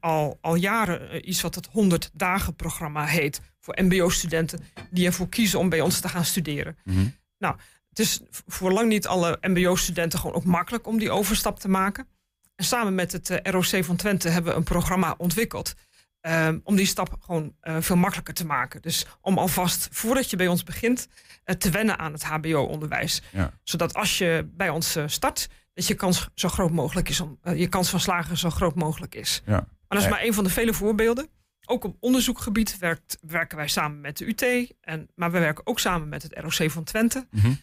[0.00, 3.40] al, al jaren iets wat het 100 dagen programma heet.
[3.60, 6.76] Voor mbo-studenten die ervoor kiezen om bij ons te gaan studeren.
[6.84, 7.06] Mhm.
[7.38, 7.56] Nou,
[7.88, 12.06] het is voor lang niet alle mbo-studenten gewoon ook makkelijk om die overstap te maken.
[12.54, 15.74] En samen met het ROC van Twente hebben we een programma ontwikkeld.
[16.20, 18.82] Um, om die stap gewoon uh, veel makkelijker te maken.
[18.82, 21.08] Dus om alvast, voordat je bij ons begint,
[21.44, 23.22] uh, te wennen aan het HBO-onderwijs.
[23.32, 23.52] Ja.
[23.62, 27.38] Zodat als je bij ons uh, start, dat je kans zo groot mogelijk is om
[27.54, 29.42] je kans van slagen zo groot mogelijk is.
[29.46, 29.52] Ja.
[29.52, 31.28] Maar dat is maar een van de vele voorbeelden.
[31.64, 35.80] Ook op onderzoekgebied werkt, werken wij samen met de UT, en, maar we werken ook
[35.80, 37.26] samen met het ROC van Twente.
[37.30, 37.58] Mm -hmm.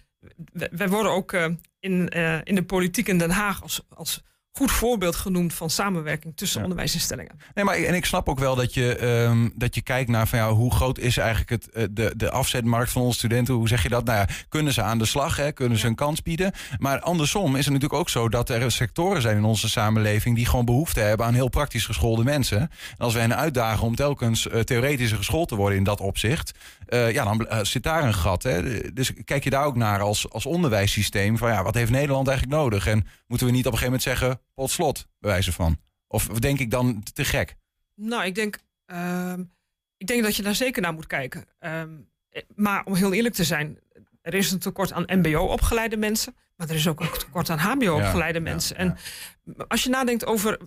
[0.71, 1.33] Wij worden ook
[1.79, 2.09] in,
[2.43, 4.23] in de politiek in Den Haag als, als
[4.57, 6.63] goed voorbeeld genoemd van samenwerking tussen Ja.
[6.63, 7.39] onderwijsinstellingen.
[7.53, 10.39] Nee, maar en ik snap ook wel dat je, ehm, dat je kijkt naar van
[10.39, 13.53] ja, hoe groot is eigenlijk het, eh, de, de afzetmarkt van onze studenten?
[13.53, 14.05] Hoe zeg je dat?
[14.05, 15.37] Nou ja, kunnen ze aan de slag?
[15.37, 15.51] Hè?
[15.51, 16.51] Kunnen ze een kans bieden?
[16.77, 20.45] Maar andersom is het natuurlijk ook zo dat er sectoren zijn in onze samenleving die
[20.45, 22.59] gewoon behoefte hebben aan heel praktisch geschoolde mensen.
[22.59, 26.51] En als wij hen uitdagen om telkens eh, theoretischer geschoold te worden in dat opzicht,
[26.87, 28.43] eh, ja, dan zit daar een gat.
[28.43, 28.81] Hè?
[28.93, 32.57] Dus kijk je daar ook naar als, als onderwijssysteem van ja, wat heeft Nederland eigenlijk
[32.61, 32.87] nodig?
[32.87, 35.77] En moeten we niet op een gegeven moment zeggen, pot slot, bij wijze van?
[36.07, 37.55] Of denk ik dan te gek?
[37.95, 39.43] Nou, ik denk, ehm,
[39.97, 41.45] ik denk dat je daar zeker naar moet kijken.
[41.59, 41.89] Ehm,
[42.29, 43.79] eh, maar om heel eerlijk te zijn,
[44.21, 48.37] er is een tekort aan MBO-opgeleide mensen, maar er is ook een tekort aan HBO-opgeleide
[48.37, 48.75] Ja, mensen.
[48.75, 48.81] ja.
[48.81, 48.97] En
[49.67, 50.57] als je nadenkt over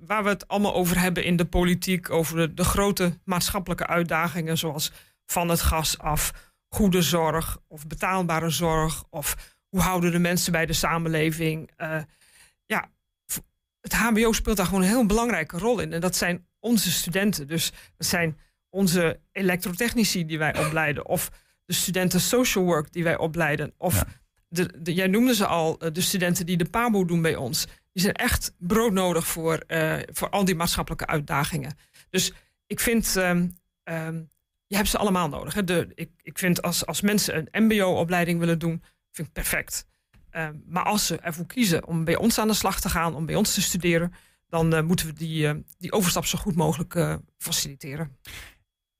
[0.00, 4.58] waar we het allemaal over hebben in de politiek, over de, de grote maatschappelijke uitdagingen,
[4.58, 4.92] zoals
[5.26, 10.66] van het gas af, goede zorg of betaalbare zorg, of hoe houden de mensen bij
[10.66, 11.70] de samenleving.
[11.76, 11.98] Eh,
[13.84, 15.92] het HBO speelt daar gewoon een heel belangrijke rol in.
[15.92, 17.46] En dat zijn onze studenten.
[17.46, 18.38] Dus dat zijn
[18.70, 21.06] onze elektrotechnici die wij opleiden.
[21.06, 21.30] Of
[21.66, 23.72] de studenten social work die wij opleiden.
[23.76, 24.06] Of Ja.
[24.48, 27.64] de, de, jij noemde ze al, eh, de studenten die de PABO doen bij ons.
[27.92, 31.76] Die zijn echt broodnodig voor, eh, voor al die maatschappelijke uitdagingen.
[32.10, 32.32] Dus
[32.66, 33.48] ik vind, ehm,
[33.82, 34.22] ehm,
[34.66, 35.54] je hebt ze allemaal nodig.
[35.54, 35.64] Hè.
[35.64, 39.86] De, ik, ik vind als, als mensen een mbo-opleiding willen doen, vind ik perfect.
[40.34, 43.26] Ehm, maar als ze ervoor kiezen om bij ons aan de slag te gaan, om
[43.26, 44.12] bij ons te studeren,
[44.48, 48.16] dan eh, moeten we die, eh, die overstap zo goed mogelijk eh, faciliteren.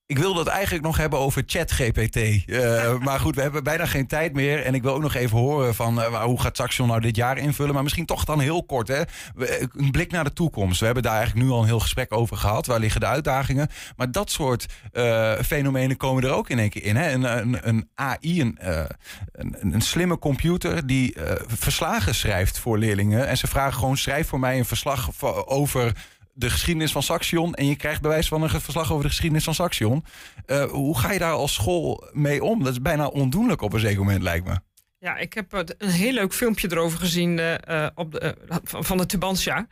[0.07, 2.17] Ik wilde het eigenlijk nog hebben over ChatGPT.
[2.17, 4.62] Eh, maar goed, we hebben bijna geen tijd meer.
[4.64, 7.38] En ik wil ook nog even horen van eh, hoe gaat Saxion nou dit jaar
[7.38, 7.75] invullen.
[7.75, 8.88] Maar misschien toch dan heel kort.
[8.88, 9.03] Hè?
[9.35, 10.79] We- Een blik naar de toekomst.
[10.81, 12.67] We hebben daar eigenlijk nu al een heel gesprek over gehad.
[12.67, 13.69] Waar liggen de uitdagingen?
[13.97, 16.97] Maar dat soort eh, fenomenen komen er ook in één keer in.
[16.97, 17.12] Hè?
[17.12, 18.85] Een, een, een AI, een, eh,
[19.33, 23.27] een, een slimme computer die eh, verslagen schrijft voor leerlingen.
[23.27, 25.11] En ze vragen gewoon, schrijf voor mij een verslag
[25.47, 25.93] over
[26.35, 27.55] de geschiedenis van Saxion.
[27.55, 30.05] En je krijgt bij wijze van een verslag over de geschiedenis van Saxion.
[30.47, 32.64] Eh, hoe ga je daar als school mee om?
[32.64, 34.59] Dat is bijna ondoenlijk op een zeker moment, lijkt me.
[34.99, 39.07] Ja, ik heb eh, een heel leuk filmpje erover gezien eh, op de, van de
[39.07, 39.66] Tubantia.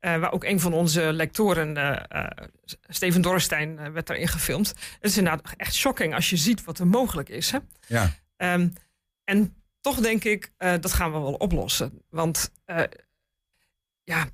[0.00, 1.76] waar ook een van onze lectoren,
[2.88, 4.68] Steven Dorrestein, werd erin gefilmd.
[4.68, 7.50] Het is inderdaad echt shocking als je ziet wat er mogelijk is.
[7.50, 7.58] Hè?
[7.86, 8.10] Ja.
[8.36, 8.68] Ehm,
[9.24, 12.02] en toch denk ik, dat gaan we wel oplossen.
[12.08, 12.52] Want
[14.04, 14.28] ja,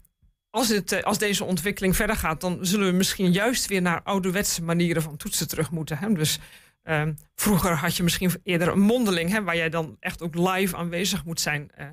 [0.55, 4.03] als, het, eh, als deze ontwikkeling verder gaat, dan zullen we misschien juist weer naar
[4.03, 5.99] ouderwetse manieren van toetsen terug moeten.
[5.99, 6.13] Hè?
[6.13, 6.39] Dus
[6.83, 10.77] ehm, vroeger had je misschien eerder een mondeling, hè, waar jij dan echt ook live
[10.77, 11.71] aanwezig moet zijn.
[11.75, 11.87] Eh,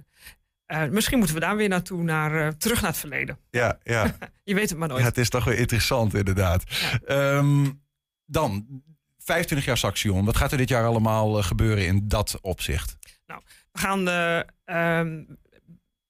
[0.65, 3.37] eh, misschien moeten we daar weer naartoe, naar, terug naar het verleden.
[3.49, 4.15] Ja, ja.
[4.43, 5.01] Je weet het maar nooit.
[5.01, 6.63] ja, het is toch weer interessant, inderdaad.
[7.05, 7.65] Ehm,
[8.25, 8.81] dan,
[9.17, 10.25] 25 jaar Saxion.
[10.25, 12.97] Wat gaat er dit jaar allemaal gebeuren in dat opzicht?
[13.71, 14.07] We gaan.
[14.07, 15.23] eh, ehm,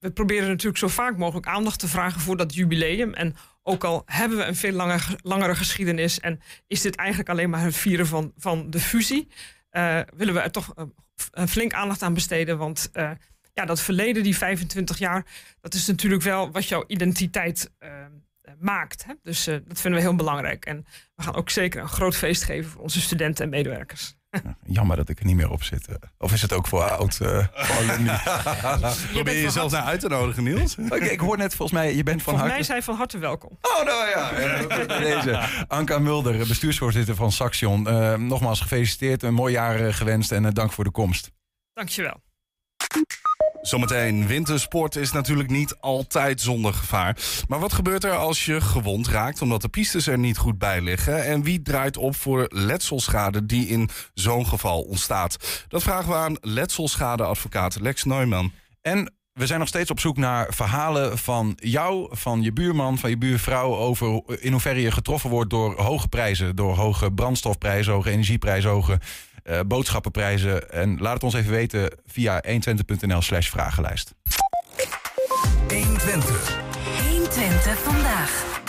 [0.01, 3.13] we proberen natuurlijk zo vaak mogelijk aandacht te vragen voor dat jubileum.
[3.13, 7.49] En ook al hebben we een veel langer, langere geschiedenis en is dit eigenlijk alleen
[7.49, 9.27] maar het vieren van, van de fusie,
[9.69, 10.83] eh, willen we er toch eh,
[11.21, 12.57] f- een flink aandacht aan besteden.
[12.57, 13.11] Want eh,
[13.53, 15.25] ja, dat verleden, die 25 jaar,
[15.61, 19.05] dat is natuurlijk wel wat jouw identiteit eh, eh, maakt.
[19.05, 19.13] Hè?
[19.23, 20.65] Dus eh, dat vinden we heel belangrijk.
[20.65, 20.85] En
[21.15, 24.15] we gaan ook zeker een groot feest geven voor onze studenten en medewerkers.
[24.77, 25.87] Jammer dat ik er niet meer op zit.
[25.87, 25.95] eh.
[26.17, 27.19] Of is het ook voor oud?
[27.19, 27.83] eh, voor?
[29.13, 30.75] Probeer je jezelf naar uit te nodigen, Niels?
[30.89, 32.55] Oké, ik hoor net volgens mij, je bent van Volgens harte...
[32.55, 33.57] mij zijn van harte welkom.
[33.61, 34.85] Oh, nou ja.
[34.99, 35.65] Deze.
[35.67, 37.87] Anka Mulder, bestuursvoorzitter van Saxion.
[37.87, 41.31] Eh, nogmaals gefeliciteerd, een mooi jaar gewenst en eh, dank voor de komst.
[41.73, 42.21] Dankjewel.
[43.61, 47.17] Zometeen, wintersport is natuurlijk niet altijd zonder gevaar.
[47.47, 50.81] Maar wat gebeurt er als je gewond raakt omdat de pistes er niet goed bij
[50.81, 51.25] liggen?
[51.25, 55.65] En wie draait op voor letselschade die in zo'n geval ontstaat?
[55.67, 58.51] Dat vragen we aan letselschadeadvocaat Lex Neumann.
[58.81, 63.09] En we zijn nog steeds op zoek naar verhalen van jou, van je buurman, van
[63.09, 63.75] je buurvrouw.
[63.75, 66.55] over in hoeverre je getroffen wordt door hoge prijzen.
[66.55, 68.99] Door hoge brandstofprijzen, hoge energieprijzen, hoge
[69.43, 70.71] eh, boodschappenprijzen.
[70.71, 74.13] En laat het ons even weten via 120.nl/slash vragenlijst.
[75.67, 76.59] 120.
[77.09, 78.59] 120 vandaag.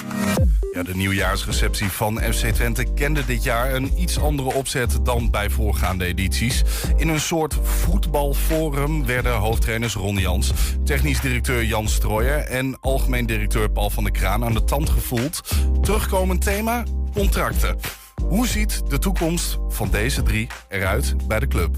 [0.72, 5.50] Ja, de nieuwjaarsreceptie van FC Twente kende dit jaar een iets andere opzet dan bij
[5.50, 6.62] voorgaande edities.
[6.96, 10.52] In een soort voetbalforum werden hoofdtrainers Ron Jans,
[10.84, 15.40] technisch directeur Jan Strooijer en algemeen directeur Paul van der Kraan aan de tand gevoeld.
[15.82, 18.01] Terugkomend thema: contracten.
[18.28, 21.76] Hoe ziet de toekomst van deze drie eruit bij de club?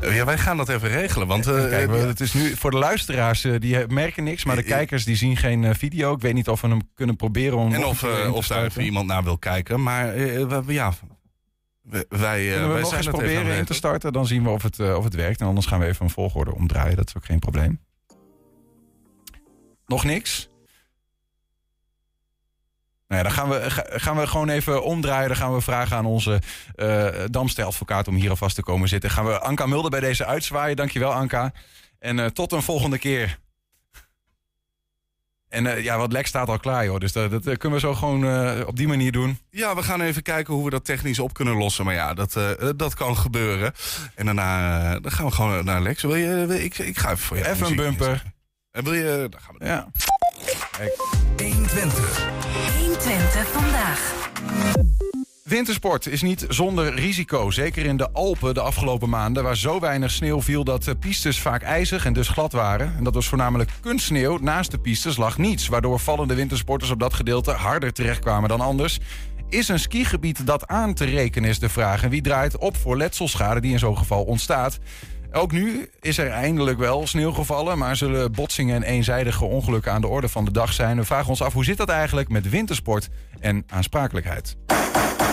[0.00, 1.26] Ja, wij gaan dat even regelen.
[1.26, 4.44] Want uh, Kijk, het is nu voor de luisteraars, uh, die merken niks.
[4.44, 6.14] Maar de kijkers die zien geen uh, video.
[6.14, 7.74] Ik weet niet of we hem kunnen proberen om.
[7.74, 9.82] En of, of daar even iemand naar wil kijken.
[9.82, 10.20] Maar
[10.66, 10.92] ja.
[11.90, 14.12] Wij, wij, wij zijn eens proberen in te starten.
[14.12, 15.40] Dan zien we of het, of het werkt.
[15.40, 16.96] En anders gaan we even een volgorde omdraaien.
[16.96, 17.80] Dat is ook geen probleem.
[19.86, 20.48] Nog niks?
[23.08, 23.70] Nou ja, dan gaan we,
[24.00, 25.28] gaan we gewoon even omdraaien.
[25.28, 26.40] Dan gaan we vragen aan onze
[26.76, 29.10] uh, Damste advocaat om hier alvast te komen zitten.
[29.10, 30.76] Gaan we Anka Mulder bij deze uitzwaaien.
[30.76, 31.52] Dankjewel Anka.
[31.98, 33.38] En uh, tot een volgende keer.
[35.48, 36.98] En uh, ja, wat lek staat al klaar, joh.
[36.98, 39.38] Dus dat, dat kunnen we zo gewoon uh, op die manier doen.
[39.50, 41.84] Ja, we gaan even kijken hoe we dat technisch op kunnen lossen.
[41.84, 43.72] Maar ja, dat, uh, dat kan gebeuren.
[44.14, 46.02] En daarna dan gaan we gewoon naar Lex.
[46.02, 47.48] Wil je, wil, ik, ik ga even voor je.
[47.48, 48.22] Even een bumper.
[48.70, 49.26] En wil je...
[49.30, 49.90] Dan gaan we ja.
[50.70, 50.96] Kijk.
[51.36, 52.28] 120.
[52.78, 54.14] 120 vandaag.
[55.48, 57.50] Wintersport is niet zonder risico.
[57.50, 61.62] Zeker in de Alpen de afgelopen maanden, waar zo weinig sneeuw viel dat pistes vaak
[61.62, 62.94] ijzig en dus glad waren.
[62.96, 64.38] En dat was voornamelijk kunstsneeuw.
[64.38, 68.98] Naast de pistes lag niets, waardoor vallende wintersporters op dat gedeelte harder terechtkwamen dan anders.
[69.48, 72.02] Is een skigebied dat aan te rekenen, is de vraag.
[72.02, 74.78] En wie draait op voor letselschade die in zo'n geval ontstaat?
[75.32, 80.00] Ook nu is er eindelijk wel sneeuw gevallen, maar zullen botsingen en eenzijdige ongelukken aan
[80.00, 80.96] de orde van de dag zijn.
[80.96, 83.08] We vragen ons af hoe zit dat eigenlijk met wintersport
[83.40, 84.56] en aansprakelijkheid.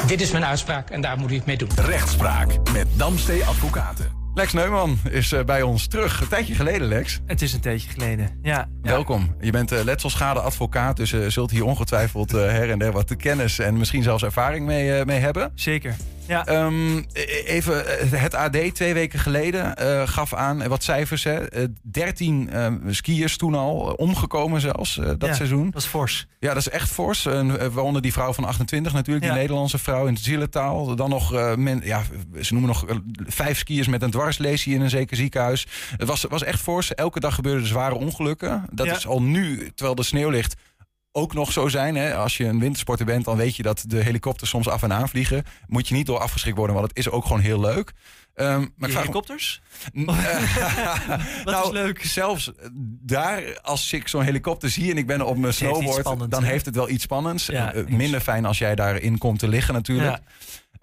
[0.08, 1.70] Dit is mijn uitspraak en daar moet u het mee doen.
[1.76, 4.12] Rechtspraak met Damstee Advocaten.
[4.34, 6.22] Lex Neumann is uh, bij ons terug.
[6.22, 7.20] Een tijdje geleden, Lex.
[7.26, 8.70] Het is een tijdje geleden, ja.
[8.82, 9.36] Welkom.
[9.40, 13.78] Je bent uh, letselschadeadvocaat, dus uh, zult hier ongetwijfeld her en der wat kennis en
[13.78, 15.52] misschien zelfs ervaring mee, mee hebben.
[15.56, 15.96] Zeker.
[16.28, 16.66] Ja.
[16.66, 17.06] Um,
[17.46, 17.84] even,
[18.20, 21.24] het AD twee weken geleden uh, gaf aan wat cijfers.
[21.24, 21.58] Hè.
[21.60, 25.70] Uh, 13 uh, skiers toen al omgekomen zelfs dat ja, seizoen.
[25.70, 26.28] Dat is fors.
[26.40, 27.24] Ja, dat is echt fors.
[27.24, 29.32] waaronder die vrouw van 28 natuurlijk, ja.
[29.32, 30.96] die Nederlandse vrouw in het zielentaal.
[30.96, 32.04] Dan nog, men, ja,
[32.42, 32.86] ze noemen nog
[33.26, 35.68] vijf skiers met een dwarslesie in een zeker ziekenhuis.
[35.98, 36.94] Het was, was echt fors.
[36.94, 38.66] Elke dag gebeurden zware ongelukken.
[38.72, 40.56] Dat is al nu, terwijl de sneeuw ligt
[41.18, 41.96] ook nog zo zijn.
[41.96, 42.16] Hè?
[42.16, 45.10] Als je een wintersporter bent, dan weet je dat de helikopters soms af en aan
[45.10, 45.44] vliegen.
[45.68, 47.94] Moet je niet door afgeschrikt worden, want het is ook gewoon heel leuk.
[48.36, 49.62] Um, maar die helikopters?
[49.94, 50.16] Wat
[51.46, 52.06] nou, is leuk.
[52.06, 52.52] Zelfs
[53.02, 56.76] daar, als ik zo'n helikopter zie en ik ben op mijn snowboard, dan heeft het
[56.76, 57.46] wel iets spannends.
[57.46, 60.18] Ja, uh, minder fijn als jij daarin komt te liggen natuurlijk.
[60.18, 60.22] Ja.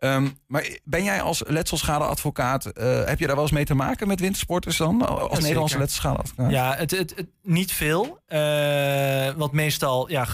[0.05, 4.09] Um, maar ben jij als letselschadeadvocaat, uh, heb je daar wel eens mee te maken
[4.09, 5.07] met wintersporters dan?
[5.09, 6.51] Als ja, Nederlandse letselschadeadvocaat?
[6.51, 8.19] Ja, het, het, het, niet veel.
[8.29, 10.27] Uh, want meestal ja,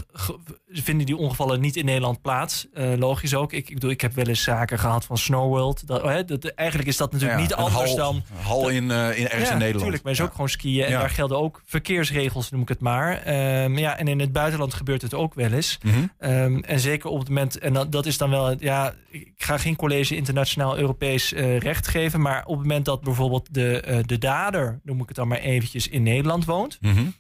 [0.71, 2.67] vinden die ongevallen niet in Nederland plaats.
[2.75, 3.53] Uh, logisch ook.
[3.53, 5.87] Ik, ik bedoel, ik heb wel eens zaken gehad van Snow World.
[5.87, 8.23] Dat, oh, dat, eigenlijk is dat natuurlijk ja, niet anders hal, dan...
[8.43, 9.61] Hal in, in ergens in Nederland.
[9.61, 10.03] natuurlijk.
[10.03, 10.85] Maar is ook gewoon skiën.
[10.85, 13.29] En daar gelden ook verkeersregels, noem ik het maar.
[13.63, 15.79] Um, ja, en in het buitenland gebeurt het ook wel eens.
[15.83, 16.31] Mm -hmm.
[16.31, 17.59] um, en zeker op het moment...
[17.59, 18.55] En dat, dat is dan wel...
[18.59, 22.21] Ja, ik ga geen college internationaal Europees uh, recht geven.
[22.21, 25.89] Maar op het moment dat bijvoorbeeld de, de dader, noem ik het dan maar eventjes,
[25.89, 26.79] in Nederland woont.
[26.81, 27.15] Mm -hmm.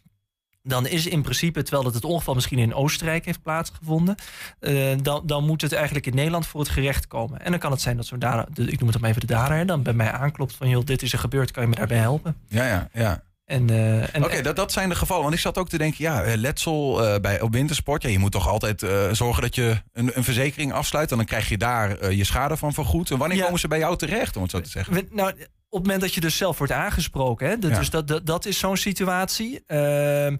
[0.68, 4.14] Dan is in principe, terwijl dat het ongeval misschien in Oostenrijk heeft plaatsgevonden,
[4.60, 7.44] uh, dan, dan moet het eigenlijk in Nederland voor het gerecht komen.
[7.44, 9.66] En dan kan het zijn dat zo'n dader, ik noem het dan even de dader,
[9.66, 12.36] dan bij mij aanklopt van joh, dit is er gebeurd, kan je me daarbij helpen?
[12.48, 13.22] Ja, ja, ja.
[13.44, 15.22] En, uh, Oké, okay, dat, dat zijn de gevallen.
[15.22, 18.02] Want ik zat ook te denken, ja, letsel uh, bij, op wintersport.
[18.02, 21.10] Ja, je moet toch altijd uh, zorgen dat je een, een verzekering afsluit.
[21.10, 23.10] En dan krijg je daar je schade van vergoed.
[23.10, 23.44] En wanneer ja.
[23.44, 24.94] komen ze bij jou terecht, om het zo te zeggen?
[24.94, 27.48] We, nou, op het moment dat je dus zelf wordt aangesproken.
[27.48, 27.78] Hè, dat, ja.
[27.78, 29.62] Dus dat, dat, dat is zo'n situatie.
[29.66, 30.32] Uh,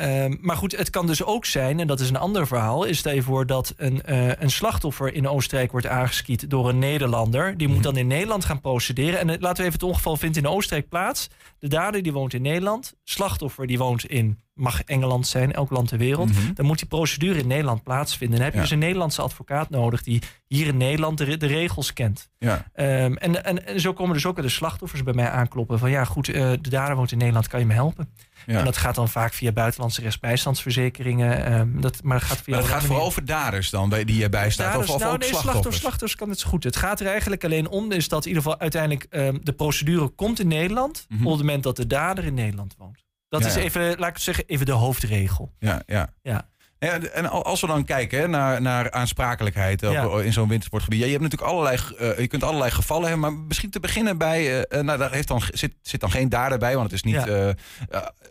[0.00, 2.98] Um, maar goed, het kan dus ook zijn, en dat is een ander verhaal, is
[2.98, 7.56] stel je voor dat een, uh, een slachtoffer in Oostenrijk wordt aangeskiet door een Nederlander.
[7.56, 9.18] Die moet dan in Nederland gaan procederen.
[9.20, 11.28] En uh, laten we even het ongeval vindt in Oostenrijk plaats.
[11.58, 15.88] De dader die woont in Nederland, slachtoffer die woont in mag Engeland zijn, elk land
[15.88, 16.32] ter wereld.
[16.32, 16.54] Mhm.
[16.54, 18.36] Dan moet die procedure in Nederland plaatsvinden.
[18.36, 18.64] Dan heb je Ja.
[18.64, 22.30] dus een Nederlandse advocaat nodig die hier in Nederland de, de regels kent.
[22.38, 22.66] Ja.
[22.72, 25.78] Ehm, en, en, en zo komen dus ook weer de slachtoffers bij mij aankloppen.
[25.78, 28.08] Van ja, goed, eh, de dader woont in Nederland, kan je me helpen?
[28.46, 28.58] Ja.
[28.58, 31.44] En dat gaat dan vaak via buitenlandse rechtsbijstandsverzekeringen.
[31.44, 34.28] ehm, dat, maar dat gaat via Maar het gaat vooral over daders dan, die je
[34.28, 34.72] bijstaat.
[34.72, 36.14] Daders, of of nou, nee, slachtoffers.
[36.16, 36.64] kan het zo goed.
[36.64, 40.08] Het gaat er eigenlijk alleen om is dat in ieder geval uiteindelijk ehm, de procedure
[40.08, 41.24] komt in Nederland Mhm.
[41.26, 43.02] op het moment dat de dader in Nederland woont.
[43.28, 45.52] Dat Ja, is even, laat ik het zeggen, even de hoofdregel.
[45.58, 46.12] Ja, ja.
[46.22, 46.48] Ja.
[46.84, 50.20] Ja, en al- als we dan kijken hè, naar, naar aansprakelijkheid op- Ja.
[50.20, 50.98] in zo'n wintersportgebied.
[50.98, 54.18] Ja, je hebt natuurlijk allerlei, eh, je kunt allerlei gevallen hebben, maar misschien te beginnen
[54.18, 56.92] bij, eh, eh, nou, daar heeft dan, zit, zit dan geen dader bij, want het
[56.92, 57.26] is niet Ja.
[57.26, 57.54] eh, eh,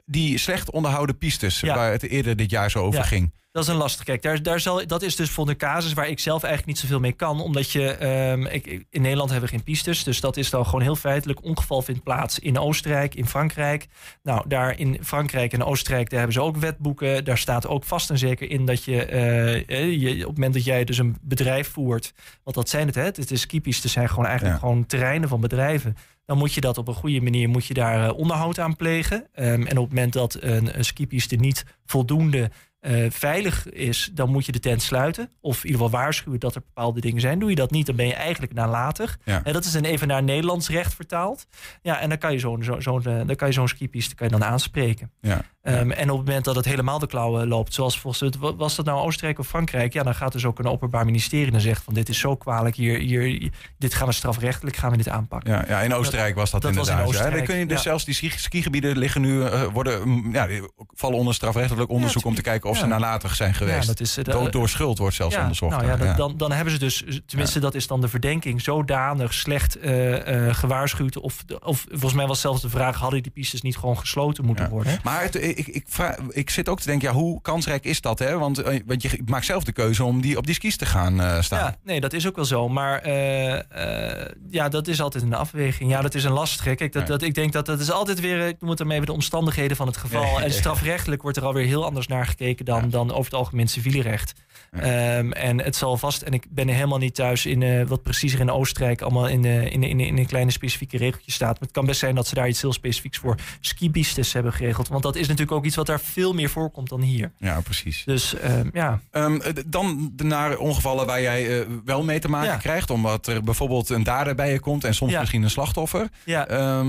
[0.05, 3.33] die slecht onderhouden pistes waar het eerder dit jaar zo over ging.
[3.53, 4.05] Dat is een lastig.
[4.05, 6.83] Kijk, daar, daar zal, dat is dus voor de casus waar ik zelf eigenlijk niet
[6.83, 7.41] zoveel mee kan.
[7.41, 10.03] Omdat je, ehm, ik, in Nederland hebben we geen pistes.
[10.03, 11.43] Dus dat is dan gewoon heel feitelijk.
[11.43, 13.87] Ongeval vindt plaats in Oostenrijk, in Frankrijk.
[14.23, 17.25] Nou, daar in Frankrijk en Oostenrijk, daar hebben ze ook wetboeken.
[17.25, 20.53] Daar staat ook vast en zeker in dat je, eh, eh, je op het moment
[20.53, 22.13] dat jij dus een bedrijf voert.
[22.43, 23.03] Want dat zijn het, hè?
[23.03, 24.67] Het is skipistes zijn gewoon eigenlijk Ja.
[24.67, 25.95] gewoon terreinen van bedrijven.
[26.25, 29.27] Dan moet je dat op een goede manier moet je daar eh, onderhoud aan plegen.
[29.33, 32.51] Ehm, en op het moment dat een, een skipiste niet voldoende
[32.83, 35.29] eh, veilig is, dan moet je de tent sluiten.
[35.41, 37.39] Of in ieder geval waarschuwen dat er bepaalde dingen zijn.
[37.39, 39.19] Doe je dat niet, dan ben je eigenlijk nalatig.
[39.23, 39.43] Ja.
[39.43, 41.47] En dat is dan even naar Nederlands recht vertaald.
[41.81, 44.27] Ja, en dan kan je zo'n zo, zo'n, eh, dan kan je zo'n skipiste kan
[44.27, 45.11] je dan aanspreken.
[45.21, 45.41] Ja.
[45.63, 48.55] Ehm, en op het moment dat het helemaal de klauwen loopt, zoals volgens het, wa-
[48.55, 49.93] was dat nou Oostenrijk of Frankrijk?
[49.93, 52.75] Ja, dan gaat dus ook een openbaar ministerie en zegt van dit is zo kwalijk,
[52.75, 55.51] hier, hier, dit gaan we strafrechtelijk gaan we dit aanpakken.
[55.53, 57.13] Ja, ja, in Oostenrijk was dat, dat was in inderdaad.
[57.13, 57.19] ja.
[57.19, 57.83] Oostenrijk, Dan kun je dus ja.
[57.83, 60.47] zelfs die ski- skigebieden liggen nu, eh, worden, mm, ja,
[60.87, 63.79] vallen onder strafrechtelijk onderzoek om te kijken of ze nalatig zijn geweest.
[63.81, 65.81] Ja, dat is, eh, Dood door schuld wordt zelfs onderzocht.
[65.81, 69.75] Nou dat- Dan, dan hebben ze dus, tenminste dat is dan de verdenking, zodanig slecht
[69.79, 71.17] eh, eh, gewaarschuwd.
[71.17, 74.63] Of, of volgens mij was zelfs de vraag, hadden die pistes niet gewoon gesloten moeten
[74.65, 74.69] Ja.
[74.69, 74.99] worden?
[75.03, 78.19] Maar het, ik, ik, vraag, ik zit ook te denken, ja, hoe kansrijk is dat?
[78.19, 78.37] Hè?
[78.37, 81.21] Want, eh, want je maakt zelf de keuze om die, op die skis te gaan
[81.21, 81.59] eh, staan.
[81.59, 82.69] Ja, nee, dat is ook wel zo.
[82.69, 85.89] Maar eh, ja, dat is altijd een afweging.
[85.89, 86.75] Ja, dat is een lastige.
[86.75, 89.13] Kijk, dat, dat, ik denk dat dat is altijd weer, ik het dan even de
[89.13, 90.41] omstandigheden van het geval.
[90.41, 92.87] En strafrechtelijk wordt er alweer heel anders naar gekeken dan, Ja.
[92.87, 94.33] dan over het algemeen civiele recht.
[94.71, 98.03] Ehm, en het zal vast, en ik ben er helemaal niet thuis in eh, wat
[98.03, 101.31] preciezer in Oostenrijk allemaal in, de, in, de- in, de- in een kleine specifieke regeltje
[101.31, 101.51] staat.
[101.53, 104.87] Maar het kan best zijn dat ze daar iets heel specifieks voor skibistes hebben geregeld.
[104.87, 107.31] Want dat is natuurlijk ook iets wat daar veel meer voorkomt dan hier.
[107.37, 108.03] Ja, precies.
[108.05, 109.01] Dus ehm, ja.
[109.11, 112.57] Ehm, eh, dan de- naar ongevallen waar jij eh, wel mee te maken Ja.
[112.57, 112.89] krijgt.
[112.89, 115.19] Omdat er bijvoorbeeld een dader bij je komt en soms Ja.
[115.19, 116.07] misschien een slachtoffer.
[116.25, 116.47] Ja.
[116.47, 116.81] Eh,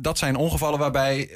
[0.00, 1.30] dat zijn ongevallen waarbij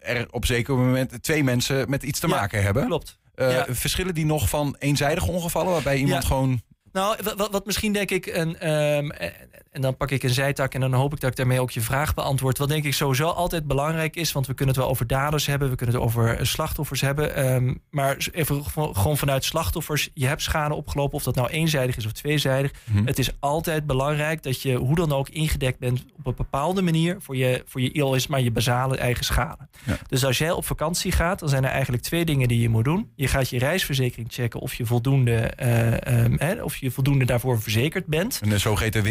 [0.00, 2.86] er op zeker moment twee mensen met iets te maken hebben.
[2.86, 3.18] Klopt.
[3.36, 3.66] Eh, Ja.
[3.70, 6.28] Verschillen die nog van eenzijdige ongevallen waarbij iemand Ja.
[6.28, 6.60] gewoon...
[6.92, 9.32] Nou, wa- wat, wat misschien denk ik, een, ehm, en,
[9.76, 11.80] en dan pak ik een zijtak en dan hoop ik dat ik daarmee ook je
[11.80, 12.58] vraag beantwoord.
[12.58, 15.70] Wat denk ik sowieso altijd belangrijk is, want we kunnen het wel over daders hebben,
[15.70, 17.34] we kunnen het over eh, slachtoffers hebben.
[17.34, 22.06] ehm, maar even gewoon vanuit slachtoffers, je hebt schade opgelopen, of dat nou eenzijdig is
[22.06, 22.70] of tweezijdig.
[22.84, 23.06] Mhm.
[23.06, 27.16] Het is altijd belangrijk dat je hoe dan ook ingedekt bent op een bepaalde manier
[27.20, 29.68] voor je, voor je al is maar je basale eigen schade.
[29.84, 29.98] Ja.
[30.08, 32.84] Dus als jij op vakantie gaat, dan zijn er eigenlijk twee dingen die je moet
[32.84, 33.10] doen.
[33.14, 38.06] Je gaat je reisverzekering checken of je voldoende, eh, ehm, of je voldoende daarvoor verzekerd
[38.06, 38.40] bent.
[38.42, 39.02] Een zogeheten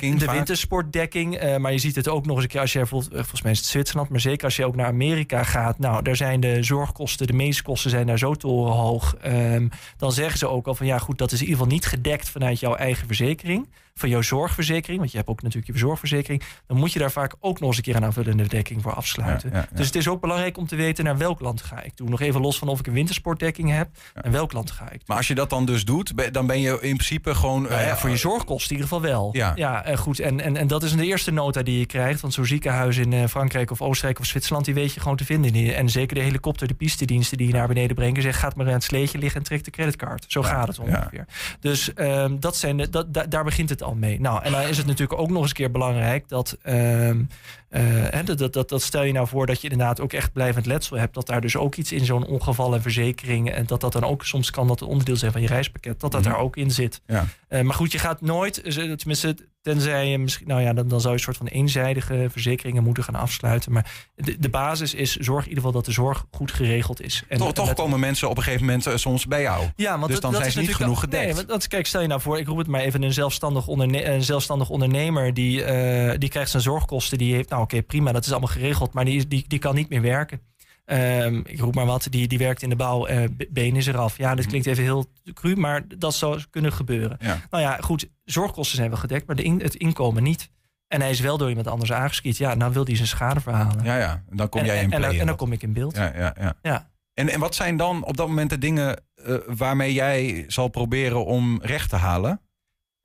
[0.00, 0.34] wintersportdekking De vaak.
[0.34, 1.36] wintersportdekking.
[1.36, 3.42] eh, maar je ziet het ook nog eens een keer als je bijvoorbeeld, eh, volgens
[3.42, 5.78] mij is het Zwitserland, maar zeker als je ook naar Amerika gaat.
[5.78, 9.14] Nou, daar zijn de zorgkosten, de meeskosten zijn daar zo torenhoog.
[9.20, 11.86] Ehm, dan zeggen ze ook al van ja, goed, dat is in ieder geval niet
[11.86, 13.68] gedekt vanuit jouw eigen verzekering.
[13.98, 16.42] Van jouw zorgverzekering, want je hebt ook natuurlijk je zorgverzekering.
[16.66, 19.50] Dan moet je daar vaak ook nog eens een keer een aanvullende dekking voor afsluiten.
[19.50, 19.76] Ja, ja, ja.
[19.76, 22.08] Dus het is ook belangrijk om te weten naar welk land ga ik toe.
[22.08, 23.88] Nog even los van of ik een wintersportdekking heb.
[24.14, 25.00] En welk land ga ik.
[25.06, 27.62] Maar als je dat dan dus doet, dan ben je in principe gewoon...
[27.62, 29.28] Nou eh, voor je zorgkosten in ieder geval wel.
[29.32, 29.52] Ja.
[29.56, 30.20] ja eh, goed.
[30.20, 32.20] En, en, en dat is de eerste nota die je krijgt.
[32.20, 34.64] Want zo'n ziekenhuis in eh, Frankrijk of Oostenrijk of Zwitserland...
[34.64, 35.74] die weet je gewoon te vinden.
[35.74, 38.22] En zeker de helikopter, de pistediensten die je naar beneden brengen...
[38.22, 40.24] zeggen, gaat maar aan het sleetje liggen en trek de creditcard.
[40.28, 41.26] Zo gaat het ongeveer.
[41.60, 44.20] Dus ehm, dat zijn dat, da- daar begint het al mee.
[44.20, 46.28] Nou, en dan is het natuurlijk ook nog eens een keer belangrijk...
[46.28, 47.22] dat, ehm,
[47.68, 50.32] eh, hè, dat, dat, dat, dat stel je nou voor dat je inderdaad ook echt
[50.32, 51.14] blijvend letsel hebt...
[51.14, 53.50] dat daar dus ook iets in zo'n ongeval en verzekering...
[53.50, 56.00] en dat dat dan ook soms kan dat een onderdeel zijn van je reispakket...
[56.00, 56.30] dat dat Mhm.
[56.30, 57.00] daar ook in zit.
[57.06, 57.26] Ja.
[57.48, 61.00] Eh, maar goed, je gaat nooit, eh, tenminste, tenzij je misschien, nou ja, dan, dan
[61.00, 63.72] zou je een soort van eenzijdige verzekeringen moeten gaan afsluiten.
[63.72, 67.22] Maar de, de basis is zorg in ieder geval dat de zorg goed geregeld is.
[67.28, 69.66] En, toch en komen mensen op een gegeven moment eh, soms bij jou.
[69.76, 71.34] ja, want dus dat- dan dat zijn ze niet genoeg gedekt.
[71.36, 74.04] Nee, want, kijk, stel je nou voor, ik roep het maar even een zelfstandig, onderne
[74.04, 77.18] een zelfstandig ondernemer die, eh, die krijgt zijn zorgkosten.
[77.18, 79.88] Die heeft, nou oké, prima, dat is allemaal geregeld, maar die, die, die kan niet
[79.88, 80.40] meer werken.
[80.84, 83.86] Ehm, ik roep maar wat, die, die werkt in de bouw, eh, b- been is
[83.86, 84.16] eraf.
[84.18, 87.16] Ja, dit klinkt even heel cru, maar dat zou kunnen gebeuren.
[87.20, 87.40] Ja.
[87.50, 90.50] Nou ja, goed, zorgkosten zijn wel gedekt, maar de in- het inkomen niet.
[90.86, 92.36] En hij is wel door iemand anders aangeskiet.
[92.36, 93.84] Ja, nou wil hij zijn schade verhalen.
[93.84, 94.22] Ja, ja.
[94.30, 95.10] En dan kom en, jij in en, play.
[95.10, 95.96] en, dan- en kom ik in beeld.
[95.96, 96.54] Ja, ja, ja.
[96.62, 96.90] Ja.
[97.14, 101.24] En, en wat zijn dan op dat moment de dingen uh, waarmee jij zal proberen
[101.24, 102.40] om recht te halen?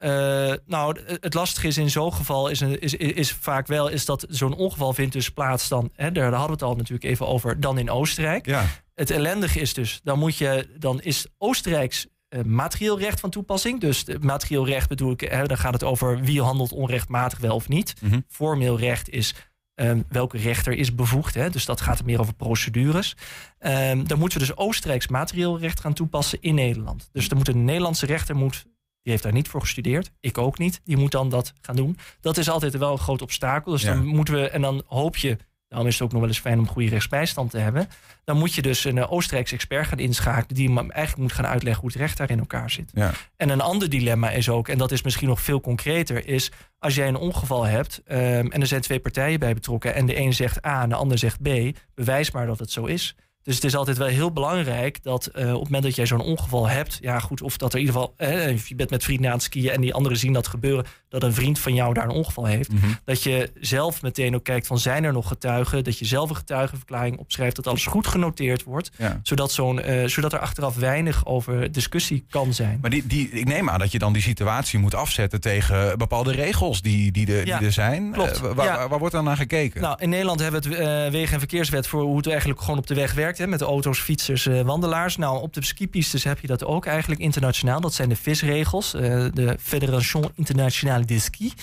[0.03, 4.25] Uh, nou, het lastige is in zo'n geval is, is, is, vaak wel is dat
[4.29, 5.89] zo'n ongeval vindt dus plaats dan.
[5.95, 7.59] Hè, daar hadden we het al natuurlijk even over.
[7.59, 8.45] Dan in Oostenrijk.
[8.45, 8.65] Ja.
[8.93, 13.79] Het ellendige is dus, dan moet je, dan is Oostenrijks uh, materieel recht van toepassing.
[13.79, 17.69] Dus materieel recht bedoel ik, hè, dan gaat het over wie handelt onrechtmatig wel of
[17.69, 17.93] niet.
[18.01, 18.25] Mm -hmm.
[18.27, 19.33] Formeel recht is
[19.75, 21.33] Um, welke rechter is bevoegd.
[21.33, 21.49] Hè?
[21.49, 23.15] Dus dat gaat meer over procedures.
[23.59, 27.09] Um, dan moeten we dus Oostenrijks materieel recht gaan toepassen in Nederland.
[27.11, 28.65] Dus dan moet een Nederlandse rechter, moet,
[29.03, 30.11] die heeft daar niet voor gestudeerd.
[30.19, 30.81] Ik ook niet.
[30.83, 31.97] Die moet dan dat gaan doen.
[32.21, 33.71] Dat is altijd wel een groot obstakel.
[33.71, 33.93] Dus Ja.
[33.93, 35.37] dan moeten we, en dan hoop je,
[35.67, 37.87] daarom is het ook nog wel eens fijn om goede rechtsbijstand te hebben.
[38.23, 41.81] Dan moet je dus een uh, Oostenrijks expert gaan inschakelen, die eigenlijk moet gaan uitleggen
[41.81, 42.91] hoe het recht daar in elkaar zit.
[42.93, 43.11] Ja.
[43.35, 46.95] En een ander dilemma is ook, en dat is misschien nog veel concreter, is als
[46.95, 48.17] jij een ongeval hebt um,
[48.51, 51.17] en er zijn twee partijen bij betrokken en de een zegt A en de ander
[51.17, 53.15] zegt B, bewijs maar dat het zo is.
[53.43, 56.21] Dus het is altijd wel heel belangrijk dat uh, op het moment dat jij zo'n
[56.21, 59.27] ongeval hebt, ja goed, of dat er in ieder geval, eh, je bent met vrienden
[59.29, 62.03] aan het skiën en die anderen zien dat gebeuren, dat een vriend van jou daar
[62.03, 62.85] een ongeval heeft, Mhm.
[63.05, 66.35] dat je zelf meteen ook kijkt van zijn er nog getuigen, dat je zelf een
[66.35, 69.19] getuigenverklaring opschrijft, dat alles goed genoteerd wordt, Ja.
[69.23, 72.77] zodat, zo'n, uh, zodat er achteraf weinig over discussie kan zijn.
[72.81, 76.31] Maar die, die, ik neem aan dat je dan die situatie moet afzetten tegen bepaalde
[76.31, 78.11] regels die, die, de, Ja, die er zijn.
[78.11, 78.35] klopt.
[78.41, 78.87] Eh, waar, Ja.
[78.87, 79.81] waar, wordt dan naar gekeken?
[79.81, 82.87] Nou, in Nederland hebben we het wegen- en verkeerswet voor hoe het eigenlijk gewoon op
[82.87, 83.32] de weg werkt.
[83.37, 85.17] Hè, met de auto's, fietsers, uh, wandelaars.
[85.17, 87.81] Nou, op de skipistes heb je dat ook eigenlijk internationaal.
[87.81, 88.93] Dat zijn de VIS-regels.
[88.93, 89.01] Uh,
[89.33, 91.53] de Fédération Internationale de Ski.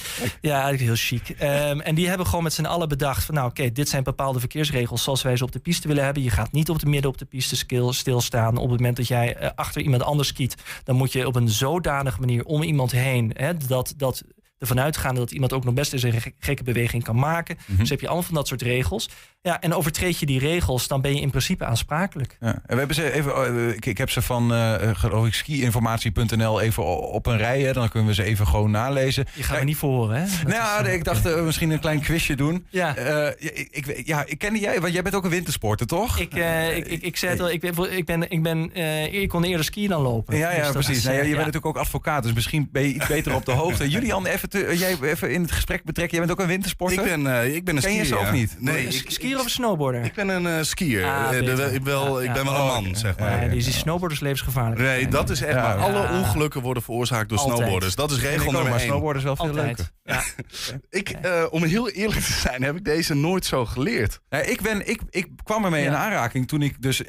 [0.40, 1.28] Ja, eigenlijk heel chic.
[1.28, 3.34] Um, en die hebben gewoon met z'n allen bedacht van...
[3.34, 6.22] nou, oké, okay, dit zijn bepaalde verkeersregels zoals wij ze op de piste willen hebben.
[6.22, 8.56] Je gaat niet op de midden op de piste stil, stilstaan.
[8.56, 10.54] Op het moment dat jij uh, achter iemand anders skiet...
[10.84, 13.30] dan moet je op een zodanige manier om iemand heen...
[13.34, 13.94] Hè, dat...
[13.96, 14.22] dat
[14.60, 17.58] ervan uitgaande dat iemand ook nog best eens een gekke beweging kan maken.
[17.66, 17.78] Mhm.
[17.78, 19.08] Dus heb je allemaal van dat soort regels.
[19.42, 22.36] Ja, en overtreed je die regels, dan ben je in principe aansprakelijk.
[22.40, 22.46] Ja.
[22.46, 26.60] En we hebben ze even, uh, ik, ik, heb ze van uh, geloof ik skiinformatie.nl
[26.60, 27.60] even op een rij.
[27.60, 27.72] Hè.
[27.72, 29.26] Dan kunnen we ze even gewoon nalezen.
[29.34, 30.26] Je gaat ja, me niet voor horen, hè?
[30.42, 32.66] Dat nou, is, ik dacht uh, misschien een klein quizje doen.
[32.70, 32.96] Ja.
[33.36, 36.18] ik, ik, ja, ik kende jij, want jij bent ook een wintersporter, toch?
[36.18, 38.74] Ik, ik, ik, ik zei het al, ik ben, ik ben, ik ben
[39.12, 40.36] ik kon eerder skiën dan lopen.
[40.36, 41.04] Ja, ja dus precies.
[41.04, 43.52] Nou, ja, je bent natuurlijk ook advocaat, dus misschien ben je iets beter op de
[43.52, 43.88] hoogte.
[43.90, 46.16] Julian, even, te, jij even in het gesprek betrekken.
[46.16, 46.98] Jij bent ook een wintersporter?
[46.98, 48.02] Ik ben, uh, ik ben een Ken skier.
[48.02, 48.56] je ze of niet?
[48.58, 50.04] Nee, ik, skier of snowboarder?
[50.04, 51.04] Ik ben een uh, skier.
[51.04, 53.42] Ah, uh, de, ik, wel, ja, ik ben wel een man, zeg maar.
[53.42, 54.80] Ja, die, die snowboarders levensgevaarlijk.
[54.80, 55.62] Nee, dat is echt Ja.
[55.62, 55.76] maar.
[55.78, 57.56] Alle ongelukken worden veroorzaakt door Altijd.
[57.58, 57.94] snowboarders.
[57.94, 59.66] Dat is regel nummer maar is wel veel Altijd.
[59.66, 59.90] leuker.
[60.04, 60.22] Ja.
[61.00, 64.20] Ik, uh, om heel eerlijk te zijn, heb ik deze nooit zo geleerd.
[64.28, 67.06] Nee, ik, ben, ik, ik kwam ermee in aanraking toen ik dus, uh,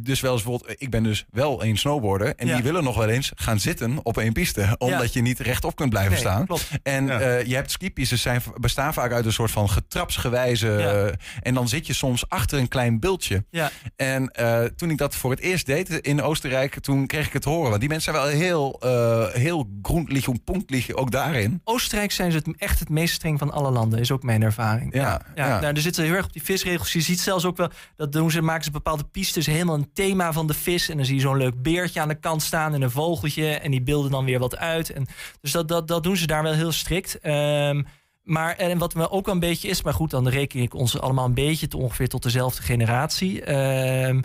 [0.00, 0.80] dus wel eens bijvoorbeeld...
[0.82, 2.34] Ik ben dus wel een snowboarder.
[2.36, 2.54] En Ja.
[2.54, 4.74] die willen nog wel eens gaan zitten op één piste.
[4.78, 6.46] Omdat je niet rechtop kunt blijven Nee, staan.
[6.46, 6.68] klopt.
[6.82, 7.20] En Ja.
[7.20, 11.14] uh, je hebt skipistes zijn, bestaan vaak uit een soort van getrapsgewijze...
[11.42, 13.44] En dan zit je soms achter een klein bultje.
[13.50, 13.70] Ja.
[13.96, 16.80] En uh, toen ik dat voor het eerst deed in Oostenrijk...
[16.80, 17.68] toen kreeg ik het horen.
[17.68, 21.60] Want die mensen zijn wel heel, uh, heel groenlig en punktlig ook daarin.
[21.64, 24.94] Oostenrijk zijn ze het, echt het meest streng van alle landen, is ook mijn ervaring.
[24.94, 25.00] Ja,
[25.34, 25.46] ja.
[25.46, 25.60] ja.
[25.60, 26.92] Nou, er zitten heel erg op die visregels.
[26.92, 30.32] Je ziet zelfs ook wel, dat doen ze, maken ze bepaalde pistes helemaal een thema
[30.32, 30.88] van de vis.
[30.88, 33.48] En dan zie je zo'n leuk beertje aan de kant staan en een vogeltje.
[33.48, 34.90] En die beelden dan weer wat uit.
[34.90, 35.06] En,
[35.40, 37.18] dus dat, dat, dat doen ze daar wel heel strikt.
[37.26, 37.86] Um,
[38.22, 41.00] maar en wat me ook wel een beetje is, maar goed, dan reken ik ons
[41.00, 43.54] allemaal een beetje te ongeveer tot dezelfde generatie.
[44.06, 44.24] Um,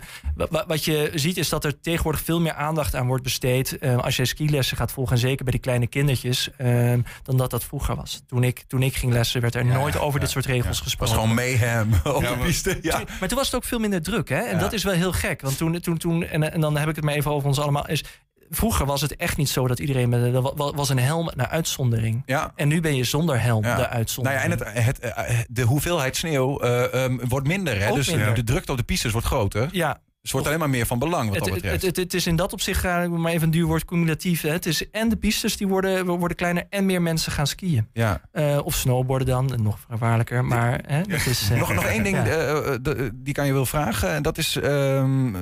[0.66, 3.76] wat je ziet is dat er tegenwoordig veel meer aandacht aan wordt besteed.
[3.84, 7.50] Um, als je skilessen gaat volgen, en zeker bij die kleine kindertjes, um, dan dat
[7.50, 8.22] dat vroeger was.
[8.26, 10.78] Toen ik, toen ik ging lessen, werd er Ja, nooit over ja, dit soort regels
[10.78, 10.82] ja.
[10.82, 11.14] gesproken.
[11.14, 12.78] Het was gewoon mayhem op de maar- piste.
[12.82, 13.02] Ja.
[13.20, 14.28] Maar toen was het ook veel minder druk.
[14.28, 14.40] Hè?
[14.40, 15.40] En dat is wel heel gek.
[15.40, 17.88] Want toen, toen, toen en, en dan heb ik het maar even over ons allemaal.
[17.88, 18.04] Is,
[18.50, 22.22] vroeger was het echt niet zo dat iedereen met wa- was een helm naar uitzondering.
[22.26, 22.52] Ja.
[22.56, 23.70] En nu ben je zonder helm Ja.
[23.74, 24.42] de Nou ja, uitzondering.
[24.42, 27.80] en het, het, eh, de hoeveelheid sneeuw eh, ehm, wordt minder.
[27.80, 27.88] Hè?
[27.88, 28.34] Ook dus minder.
[28.34, 29.68] de drukte op de pistes wordt groter.
[29.72, 31.82] ja, Dus het wordt alleen maar meer van belang wat het, dat het, betreft.
[31.86, 34.40] het, het is in dat opzicht, uh, maar even een duur woord, cumulatief.
[34.42, 34.50] Hè?
[34.50, 37.88] Het is en de pistes die worden, worden kleiner en meer mensen gaan skiën.
[37.92, 38.20] ja.
[38.32, 40.44] Uh, of snowboarden dan, nog gevaarlijker.
[40.44, 41.50] Maar hè, dat is...
[41.52, 42.24] uh, Nog, nog één ding, ja.
[42.26, 44.10] eh, eh, die kan je wel vragen.
[44.14, 45.34] En dat is ehm,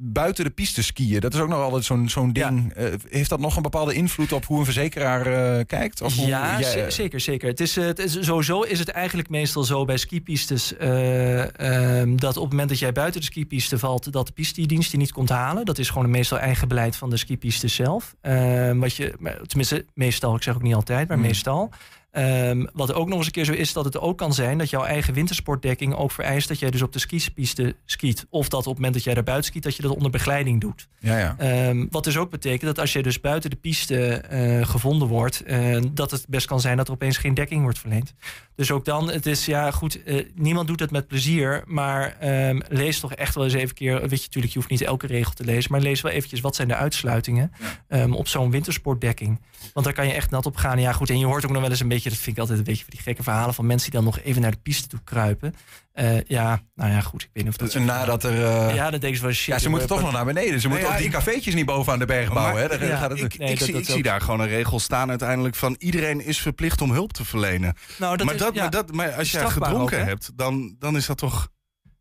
[0.00, 1.20] buiten de piste skiën.
[1.20, 2.72] Dat is ook nog altijd zo'n zo'n ding.
[2.72, 5.26] Eh, heeft dat nog een bepaalde invloed op hoe een verzekeraar
[5.58, 6.00] eh, kijkt?
[6.02, 7.48] Of hoe ja, jij- ze- zeker, zeker.
[7.48, 10.76] Het is, eh, het is, sowieso is het eigenlijk meestal zo bij skipistes...
[10.76, 14.12] ehm, dat op het moment dat jij buiten de skipiste valt...
[14.12, 15.64] dat de pistedienst je niet komt halen.
[15.64, 18.14] Dat is gewoon meestal eigen beleid van de skipiste zelf.
[18.20, 19.14] Ehm, wat je,
[19.46, 21.26] tenminste, meestal, ik zeg ook niet altijd, maar Hmm.
[21.26, 21.70] meestal.
[22.12, 24.70] Um, wat ook nog eens een keer zo is, dat het ook kan zijn dat
[24.70, 28.26] jouw eigen wintersportdekking ook vereist dat jij dus op de skipiste skiet.
[28.30, 30.60] Of dat op het moment dat jij daar buiten skiet, dat je dat onder begeleiding
[30.60, 30.88] doet.
[30.98, 31.68] Ja, ja.
[31.68, 35.42] Um, wat dus ook betekent dat als je dus buiten de piste uh, gevonden wordt,
[35.46, 38.14] uh, dat het best kan zijn dat er opeens geen dekking wordt verleend.
[38.54, 42.16] Dus ook dan, het is ja goed, uh, niemand doet het met plezier, maar
[42.48, 44.82] um, lees toch echt wel eens even een keer, weet je natuurlijk, je hoeft niet
[44.82, 47.52] elke regel te lezen, maar lees wel eventjes wat zijn de uitsluitingen
[47.88, 48.06] ja.
[48.10, 49.40] op zo'n wintersportdekking.
[49.72, 50.80] Want daar kan je echt nat op gaan.
[50.80, 52.58] Ja goed, en je hoort ook nog wel eens een beetje, dat vind ik altijd
[52.58, 54.88] een beetje van die gekke verhalen van mensen die dan nog even naar de piste
[54.88, 55.54] toe kruipen.
[55.94, 57.22] Uh, ja, nou ja, goed.
[57.22, 57.72] Ik weet niet of dat.
[57.72, 58.32] Dus nadat er.
[58.32, 58.74] Uh...
[58.74, 59.44] Ja, dan denk shit.
[59.44, 60.60] Ja, ze moeten toch nog naar beneden.
[60.60, 62.68] Ze moeten ja, ook die cafeetjes niet boven aan de berg bouwen.
[62.68, 62.86] Maar, hè?
[62.86, 63.18] Ja, gaat het...
[63.20, 65.74] Ik, nee, ik, dat, zie, dat ik zie daar gewoon een regel staan uiteindelijk van
[65.78, 67.74] iedereen is verplicht om hulp te verlenen.
[67.98, 70.96] Nou, dat maar, is, dat, maar, dat, maar als jij gedronken ook, hebt, dan, dan
[70.96, 71.48] is dat toch.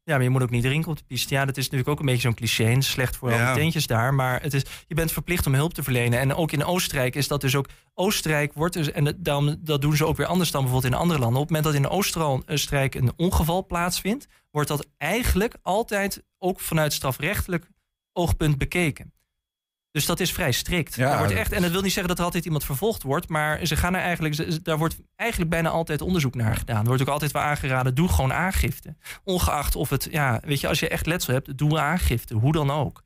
[0.07, 1.33] Ja, maar je moet ook niet drinken op de piste.
[1.33, 2.65] Ja, dat is natuurlijk ook een beetje zo'n cliché.
[2.65, 3.47] En slecht voor ja.
[3.47, 4.13] al die tentjes daar.
[4.13, 6.19] Maar het is, je bent verplicht om hulp te verlenen.
[6.19, 7.67] En ook in Oostenrijk is dat dus ook...
[7.93, 8.91] Oostenrijk wordt dus...
[8.91, 11.41] En dan, dat doen ze ook weer anders dan bijvoorbeeld in andere landen.
[11.41, 14.27] Op het moment dat in Oostenrijk een ongeval plaatsvindt...
[14.51, 17.69] wordt dat eigenlijk altijd ook vanuit strafrechtelijk
[18.13, 19.13] oogpunt bekeken.
[19.97, 20.95] Dus dat is vrij strikt.
[20.95, 23.29] Ja, daar wordt echt, en dat wil niet zeggen dat er altijd iemand vervolgd wordt,
[23.29, 26.81] maar ze gaan er eigenlijk, daar wordt eigenlijk bijna altijd onderzoek naar gedaan.
[26.81, 28.95] Er wordt ook altijd wel aangeraden, doe gewoon aangifte.
[29.23, 32.71] Ongeacht of het, ja, weet je, als je echt letsel hebt, doe aangifte, hoe dan
[32.71, 33.03] ook.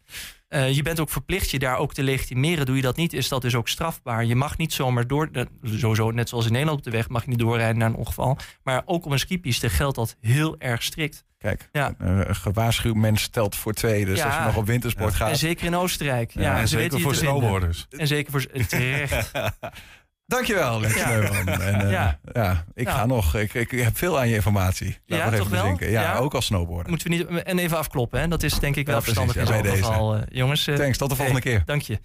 [0.54, 2.66] Uh, je bent ook verplicht je daar ook te legitimeren.
[2.66, 4.26] Doe je dat niet, is dat dus ook strafbaar.
[4.26, 5.30] Je mag niet zomaar door,
[5.64, 8.38] sowieso net zoals in Nederland op de weg, mag je niet doorrijden naar een ongeval.
[8.64, 11.24] Maar ook op een skipiste geldt dat heel erg strikt.
[11.38, 11.94] Kijk, ja.
[11.98, 14.06] een gewaarschuwd mens telt voor twee.
[14.06, 14.26] Dus ja.
[14.26, 15.18] als je nog op wintersport ja.
[15.18, 15.30] gaat.
[15.30, 16.32] En zeker in Oostenrijk.
[16.32, 17.86] Ja, en zeker voor snowboarders.
[17.90, 19.32] En zeker voor terecht.
[20.32, 21.10] Dankjewel, Lex ja.
[21.10, 21.48] Neumann.
[21.48, 22.20] En, uh, ja.
[22.34, 23.36] ja, ik ga nog.
[23.36, 24.98] Ik, ik, heb veel aan je informatie.
[25.06, 25.62] Laat ja, nog even toch wel?
[25.62, 25.92] bezinken.
[25.92, 26.90] Ja, ja, ook als snowboarder.
[26.90, 28.28] Moeten we niet en even afkloppen, hè?
[28.28, 30.16] Dat is denk ik wel ja, verstandig in zo'n geval.
[30.16, 31.66] Uh, jongens, uh, Thanks, tot de volgende hey, keer.
[31.66, 32.00] Dank je.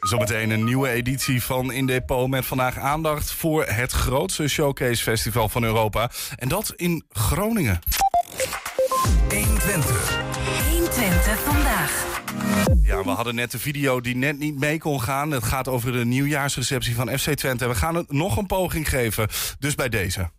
[0.00, 5.48] Zometeen een nieuwe editie van In Depot met vandaag aandacht voor het grootste showcase festival
[5.48, 6.10] van Europa.
[6.36, 7.78] En dat in Groningen.
[9.28, 10.27] 120.
[11.28, 12.20] 120 vandaag.
[12.82, 15.30] Ja, we hadden net de video die net niet mee kon gaan.
[15.30, 17.68] Het gaat over de nieuwjaarsreceptie van FC Twente.
[17.68, 20.30] We gaan het nog een poging geven, dus bij deze.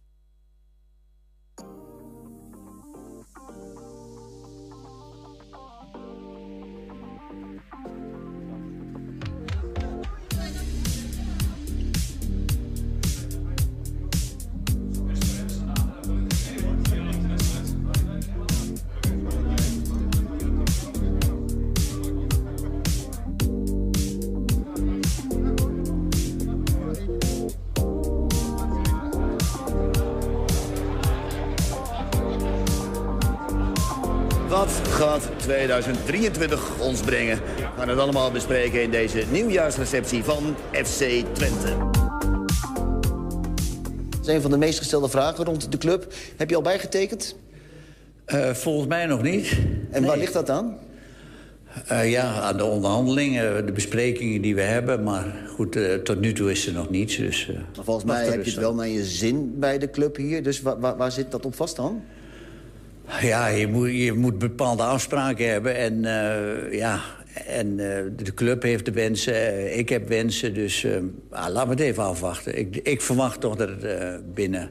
[35.49, 37.37] 2023 ons brengen?
[37.37, 41.77] We gaan het allemaal bespreken in deze nieuwjaarsreceptie van FC Twente.
[44.09, 46.13] Dat is een van de meest gestelde vragen rond de club.
[46.37, 47.35] Heb je al bijgetekend?
[48.27, 49.57] Uh, volgens mij nog niet.
[49.91, 50.09] En nee.
[50.09, 50.77] waar ligt dat aan?
[51.91, 55.03] Uh, ja, aan de onderhandelingen, de besprekingen die we hebben.
[55.03, 57.17] Maar goed, uh, tot nu toe is er nog niets.
[57.17, 60.43] Dus, maar volgens mij heb je het wel naar je zin bij de club hier.
[60.43, 62.03] Dus waar zit dat op vast dan?
[63.21, 65.75] Ja, je moet, je moet bepaalde afspraken hebben.
[65.75, 67.01] En uh, ja,
[67.47, 67.77] en uh,
[68.15, 70.53] de club heeft de wensen, uh, ik heb wensen.
[70.53, 70.85] Dus
[71.29, 72.57] ah, laten we het even afwachten.
[72.57, 74.69] Ik, ik verwacht toch dat het binnen,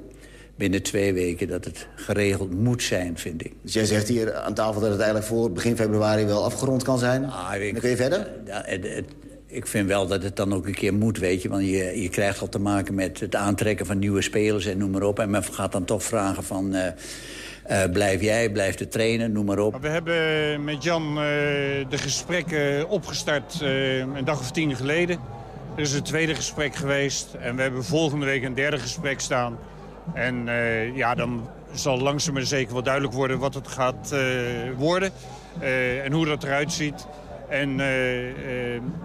[0.57, 3.53] binnen twee weken dat het geregeld moet zijn, vind ik.
[3.63, 6.99] Dus jij zegt hier aan tafel dat het eigenlijk voor begin februari wel afgerond kan
[6.99, 7.25] zijn?
[7.25, 8.31] Ah, ik, dan kun je verder?
[8.47, 9.07] Ja, het, het,
[9.47, 11.49] ik vind wel dat het dan ook een keer moet, weet je.
[11.49, 14.91] Want je, je krijgt al te maken met het aantrekken van nieuwe spelers en noem
[14.91, 15.19] maar op.
[15.19, 16.75] En men gaat dan toch vragen van...
[17.71, 19.81] Uh, blijf jij, blijf de trainen, noem maar op.
[19.81, 21.17] We hebben met Jan uh,
[21.89, 25.19] de gesprekken opgestart uh, een dag of tien geleden.
[25.75, 29.59] Er is een tweede gesprek geweest en we hebben volgende week een derde gesprek staan.
[30.15, 30.49] En
[30.95, 34.15] ja, dan zal langzaam maar zeker wel duidelijk worden wat het gaat
[34.77, 35.13] worden
[36.03, 37.07] en hoe dat eruit ziet.
[37.49, 37.77] En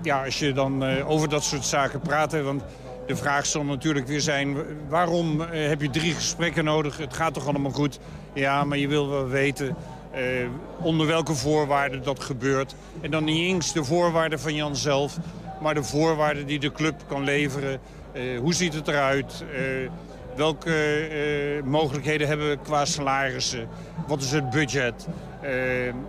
[0.01, 2.63] ja, als je dan over dat soort zaken praat, want
[3.07, 4.57] de vraag zal natuurlijk weer zijn,
[4.87, 6.97] waarom heb je drie gesprekken nodig?
[6.97, 7.99] Het gaat toch allemaal goed?
[8.33, 9.75] Ja, maar je wil wel weten
[10.15, 10.47] uh,
[10.81, 12.75] onder welke voorwaarden dat gebeurt.
[13.01, 15.17] En dan niet eens de voorwaarden van Jan zelf,
[15.61, 17.79] maar de voorwaarden die de club kan leveren.
[18.13, 19.43] Uh, hoe ziet het eruit?
[19.53, 19.89] Uh,
[20.35, 23.67] welke mogelijkheden hebben we qua salarissen?
[24.07, 25.07] Wat is het budget?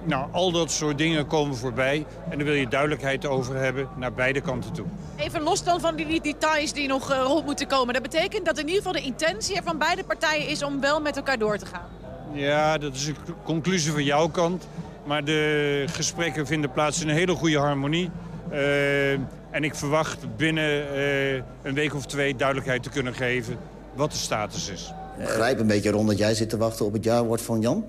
[0.04, 2.06] nou, al dat soort dingen komen voorbij.
[2.30, 4.86] En daar wil je duidelijkheid over hebben naar beide kanten toe.
[5.16, 7.94] Even los dan van die details die nog rond moeten komen.
[7.94, 11.00] Dat betekent dat in ieder geval de intentie er van beide partijen is om wel
[11.00, 12.03] met elkaar door te gaan.
[12.34, 14.68] Ja, dat is een conclusie van jouw kant.
[15.06, 18.10] Maar de gesprekken vinden plaats in een hele goede harmonie.
[18.52, 19.12] Uh,
[19.50, 21.32] en ik verwacht binnen uh,
[21.62, 23.56] een week of twee duidelijkheid te kunnen geven.
[23.94, 24.92] wat de status is.
[25.18, 27.84] Ik begrijp een beetje rond dat jij zit te wachten op het jaarwoord van Jan.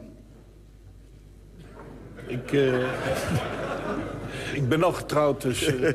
[2.28, 2.74] Ik, eh,
[4.60, 5.66] ik ben nog getrouwd, dus...
[5.66, 5.94] eh,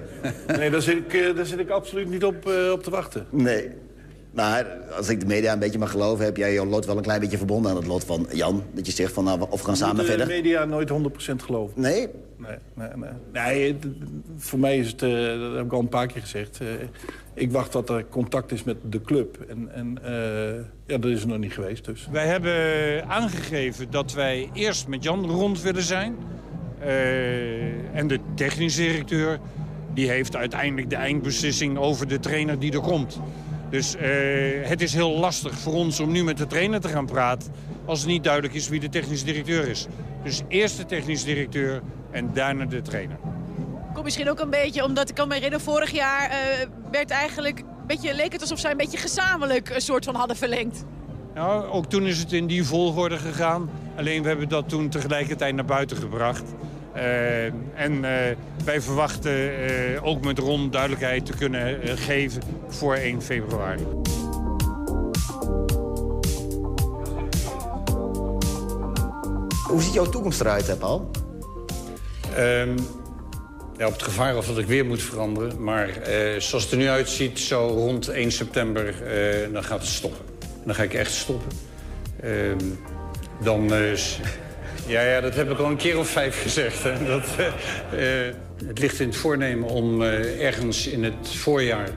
[0.58, 3.26] nee, daar zit, ik, eh, daar zit ik absoluut niet op, eh, op te wachten.
[3.30, 3.70] Nee.
[4.30, 4.66] Maar
[4.96, 6.24] als ik de media een beetje mag geloven...
[6.24, 8.62] heb jij jouw lot wel een klein beetje verbonden aan het lot van Jan.
[8.72, 10.26] Dat je zegt van, nou, of we gaan samen Moet de verder.
[10.26, 10.94] media nooit 100%
[11.36, 11.80] geloven.
[11.80, 12.08] Nee?
[12.36, 13.10] Nee, nee, nee.
[13.32, 13.76] nee
[14.36, 15.10] voor mij is het, eh,
[15.40, 16.60] dat heb ik al een paar keer gezegd...
[16.60, 16.66] eh,
[17.34, 19.38] ik wacht tot er contact is met de club.
[19.48, 22.08] En, en eh, ja, dat is er nog niet geweest, dus...
[22.12, 22.54] Wij hebben
[23.08, 26.16] aangegeven dat wij eerst met Jan rond willen zijn.
[26.78, 29.38] Eh, en de technisch directeur
[29.94, 33.20] die heeft uiteindelijk de eindbeslissing over de trainer die er komt.
[33.70, 34.02] Dus eh,
[34.62, 37.52] het is heel lastig voor ons om nu met de trainer te gaan praten...
[37.84, 39.86] als het niet duidelijk is wie de technisch directeur is.
[40.22, 43.16] Dus eerst de technisch directeur en daarna de trainer.
[43.94, 46.36] Kom misschien ook een beetje, omdat ik kan me herinneren, vorig jaar eh,
[46.90, 50.36] werd eigenlijk een beetje, leek het alsof zij een beetje gezamenlijk een soort van hadden
[50.36, 50.84] verlengd.
[51.34, 53.70] Nou, ook toen is het in die volgorde gegaan.
[53.96, 56.44] Alleen we hebben dat toen tegelijkertijd naar buiten gebracht.
[57.00, 57.44] Eh,
[57.74, 63.82] en eh, wij verwachten eh, ook met Ron duidelijkheid te kunnen geven voor 1 februari.
[69.66, 71.10] Hoe ziet jouw toekomst eruit, hè, Paul?
[72.34, 72.78] Ehm,
[73.76, 75.62] ja, op het gevaar of dat ik weer moet veranderen.
[75.62, 79.88] Maar eh, zoals het er nu uitziet, zo rond 1 september, eh, dan gaat het
[79.88, 80.24] stoppen.
[80.64, 81.50] Dan ga ik echt stoppen.
[82.20, 82.58] Ehm,
[83.42, 83.72] dan...
[83.72, 83.92] eh,
[84.90, 86.82] ja, ja, dat heb ik al een keer of vijf gezegd.
[86.82, 87.04] Hè.
[87.06, 88.34] Dat, eh, eh,
[88.66, 91.88] het ligt in het voornemen om eh, ergens in het voorjaar...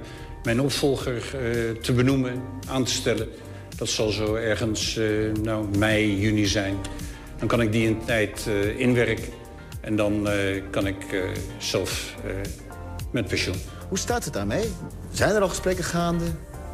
[0.44, 1.22] mijn opvolger
[1.82, 3.30] te benoemen, aan te stellen.
[3.76, 5.00] Dat zal zo ergens
[5.42, 6.76] nou, mei, juni zijn.
[7.40, 9.34] Dan kan ik die in tijd inwerken.
[9.82, 10.28] En dan
[10.70, 10.96] kan ik
[11.58, 12.16] zelf
[13.12, 13.56] met pensioen.
[13.90, 14.64] Hoe staat het daarmee?
[15.12, 16.26] Zijn er al gesprekken gaande?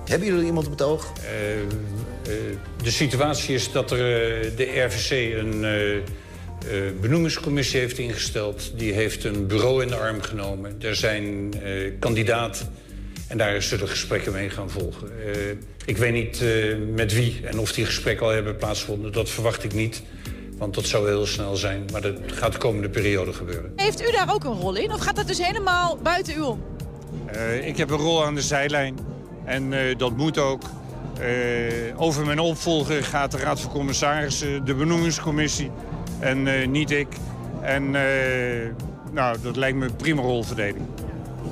[0.05, 1.13] Hebben jullie iemand op het oog?
[2.29, 8.71] Eh, de situatie is dat er, eh, de RVC een eh, benoemingscommissie heeft ingesteld.
[8.75, 10.75] Die heeft een bureau in de arm genomen.
[10.81, 12.73] Er zijn eh, kandidaten
[13.27, 15.11] en daar zullen gesprekken mee gaan volgen.
[15.25, 15.49] Eh,
[15.85, 19.11] ik weet niet eh, met wie en of die gesprekken al hebben plaatsgevonden.
[19.11, 20.01] Dat verwacht ik niet,
[20.57, 21.85] want dat zou heel snel zijn.
[21.91, 23.73] Maar dat gaat de komende periode gebeuren.
[23.75, 26.63] Heeft u daar ook een rol in of gaat dat dus helemaal buiten u om?
[27.25, 28.97] Eh, ik heb een rol aan de zijlijn
[29.45, 30.61] en eh, dat moet ook.
[31.19, 35.71] Eh, over mijn opvolger gaat de Raad van Commissarissen, de benoemingscommissie
[36.19, 37.07] en eh, niet ik.
[37.61, 38.69] En eh,
[39.11, 40.85] nou, dat lijkt me een prima rolverdeling.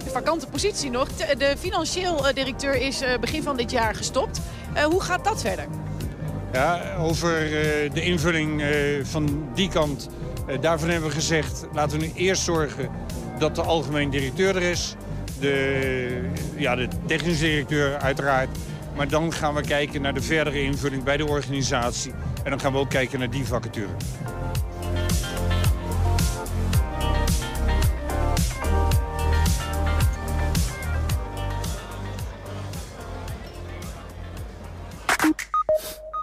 [0.04, 1.08] De vakante positie nog.
[1.38, 4.42] De financieel directeur is begin van dit jaar gestopt.
[4.90, 5.66] Hoe gaat dat verder?
[6.54, 7.50] Ja, over
[7.94, 8.64] de invulling
[9.04, 10.10] van die kant,
[10.62, 11.66] daarvan hebben we gezegd...
[11.74, 12.90] laten we nu eerst zorgen
[13.40, 14.96] dat de algemeen directeur er is.
[15.40, 18.50] De, ja, de technisch directeur uiteraard.
[18.98, 22.12] Maar dan gaan we kijken naar de verdere invulling bij de organisatie.
[22.44, 23.94] En dan gaan we ook kijken naar die vacature.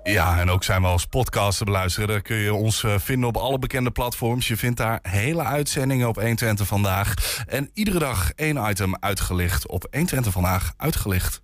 [0.03, 2.09] Ja, en ook zijn we als podcast te beluisteren.
[2.09, 4.49] Daar kun je ons eh, vinden op alle bekende platforms.
[4.49, 7.14] Je vindt daar hele uitzendingen op 120 vandaag.
[7.47, 11.43] En iedere dag één item uitgelicht op 120 vandaag uitgelicht.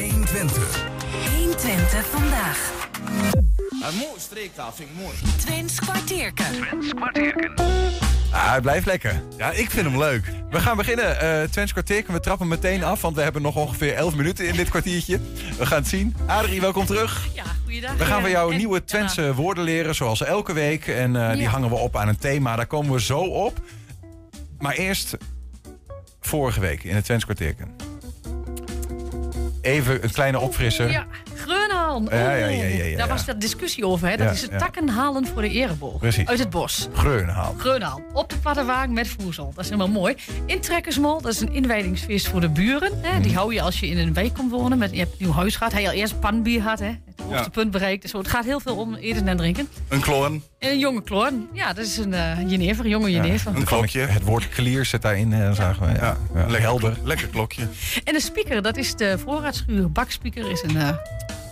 [0.00, 0.84] 120.
[1.36, 2.88] 120 vandaag.
[3.70, 5.14] Een mooie streektaal vind ik mooi.
[5.36, 6.44] Twins kwartierken.
[6.52, 6.92] Twins
[8.32, 9.22] Ah, het blijft lekker.
[9.36, 10.32] Ja, ik vind hem leuk.
[10.50, 11.20] We gaan beginnen.
[11.20, 12.12] eh Twents kwartierken.
[12.14, 15.20] We trappen meteen af, want we hebben nog ongeveer 11 minuten in dit kwartiertje.
[15.58, 16.16] We gaan het zien.
[16.26, 17.26] Adrie, welkom terug.
[17.34, 17.96] Ja, goeiedag.
[17.96, 20.86] We gaan van jou En- nieuwe Twentse woorden leren, zoals elke week.
[20.86, 21.50] En eh, die Ja.
[21.50, 22.56] hangen we op aan een thema.
[22.56, 23.60] Daar komen we zo op.
[24.58, 25.16] Maar eerst
[26.20, 27.76] vorige week in het Twents kwartierken.
[29.60, 30.90] Even een kleine opfrisser.
[30.90, 31.06] Ja,
[31.98, 32.08] Greunhaan.
[32.10, 32.96] Ja, ja, ja, ja, ja, ja.
[32.96, 34.08] Daar was wat discussie over.
[34.08, 34.16] Hè?
[34.16, 34.58] Dat Ja, is het ja.
[34.58, 35.98] takken halen voor de ereboog.
[35.98, 36.26] Precies.
[36.26, 36.88] Uit het bos.
[36.92, 37.54] Greunhaal.
[37.58, 38.02] Greunhaan.
[38.12, 39.52] Op de paddenwagen met voezel.
[39.54, 40.14] Dat is helemaal mooi.
[40.46, 42.92] Intrekkersmol, dat is een inwijdingsfeest voor de buren.
[43.02, 43.12] Hè?
[43.12, 43.22] Mhm.
[43.22, 44.78] Die hou je als je in een wijk komt wonen.
[44.78, 45.72] Met, je hebt een nieuw huis gehad.
[45.72, 46.78] Hij al eerst panbier had.
[46.78, 46.86] Hè?
[46.86, 48.02] Het hoogste punt bereikt.
[48.02, 49.68] Dus het gaat heel veel om eten en drinken.
[49.88, 50.42] Een kloon.
[50.58, 51.48] En een jonge kloon.
[51.52, 53.56] Ja, dat is een eh jenever, een jonge jenever.
[53.56, 54.00] een klokje.
[54.00, 55.92] Het woord clear zit daarin, eh, zagen we.
[55.92, 56.40] Ja, ja.
[56.40, 56.96] Lekker, helder.
[57.04, 57.62] Lekker klokje.
[58.04, 59.90] En een speaker, dat is de voorraadschuur.
[59.92, 60.76] Bakspeaker is een...
[60.76, 60.88] eh,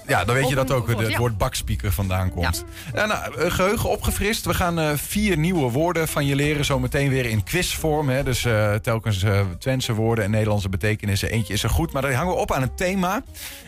[0.09, 2.65] Ja, dan weet je dat ook het woord, bakspeaker vandaan komt.
[2.95, 3.07] Ja.
[3.07, 4.45] nou, eh, geheugen opgefrist.
[4.45, 6.65] We gaan eh, vier nieuwe woorden van je leren.
[6.65, 8.09] Zometeen weer in quizvorm.
[8.09, 8.23] Hè.
[8.23, 11.31] Dus eh, telkens eh Twentse woorden en Nederlandse betekenissen.
[11.31, 11.93] Eentje is er goed.
[11.93, 13.23] Maar dat hangen we op aan een thema.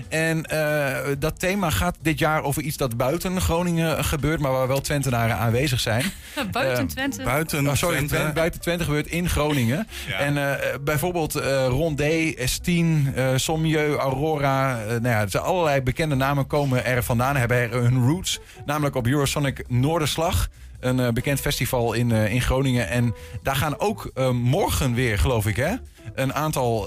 [0.09, 4.41] En eh, dat thema gaat dit jaar over iets dat buiten Groningen gebeurt.
[4.41, 6.05] Maar waar wel Twentenaren aanwezig zijn.
[6.53, 7.22] Buiten Eh, Twente.
[7.22, 8.14] Buiten Oh, sorry, Twente.
[8.14, 9.86] Twen- buiten Twente gebeurt in Groningen.
[10.18, 14.78] En eh, bijvoorbeeld eh Rondé, S10, eh Sommieu, Aurora.
[14.80, 17.37] eh, nou ja, er zijn allerlei bekende namen komen er vandaan.
[17.37, 18.41] Hebben er hun roots.
[18.64, 20.49] Namelijk op Eurosonic Noorderslag.
[20.81, 22.89] Een eh, bekend festival in, eh, in Groningen.
[22.89, 25.74] En daar gaan ook eh, morgen weer, geloof ik, hè?
[26.14, 26.87] Een aantal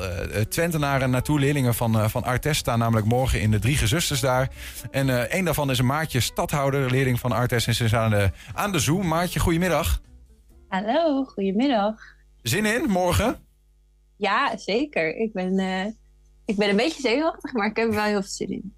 [0.50, 1.39] Twentenaren naartoe.
[1.39, 4.50] Leerlingen van, van Artes staan namelijk morgen in de Drie Gezusters daar.
[4.91, 7.68] En een daarvan is een Maartje Stadhouder, leerling van Artes.
[7.68, 9.08] En ze is aan de, aan de Zoom.
[9.08, 10.02] Maartje, goedemiddag.
[10.68, 11.96] Hallo, goedemiddag.
[12.41, 13.36] Zin in, morgen?
[14.18, 15.16] Ja, zeker.
[15.16, 15.60] Ik ben,
[16.46, 18.74] ik ben een beetje zenuwachtig, maar ik heb er wel heel veel zin in.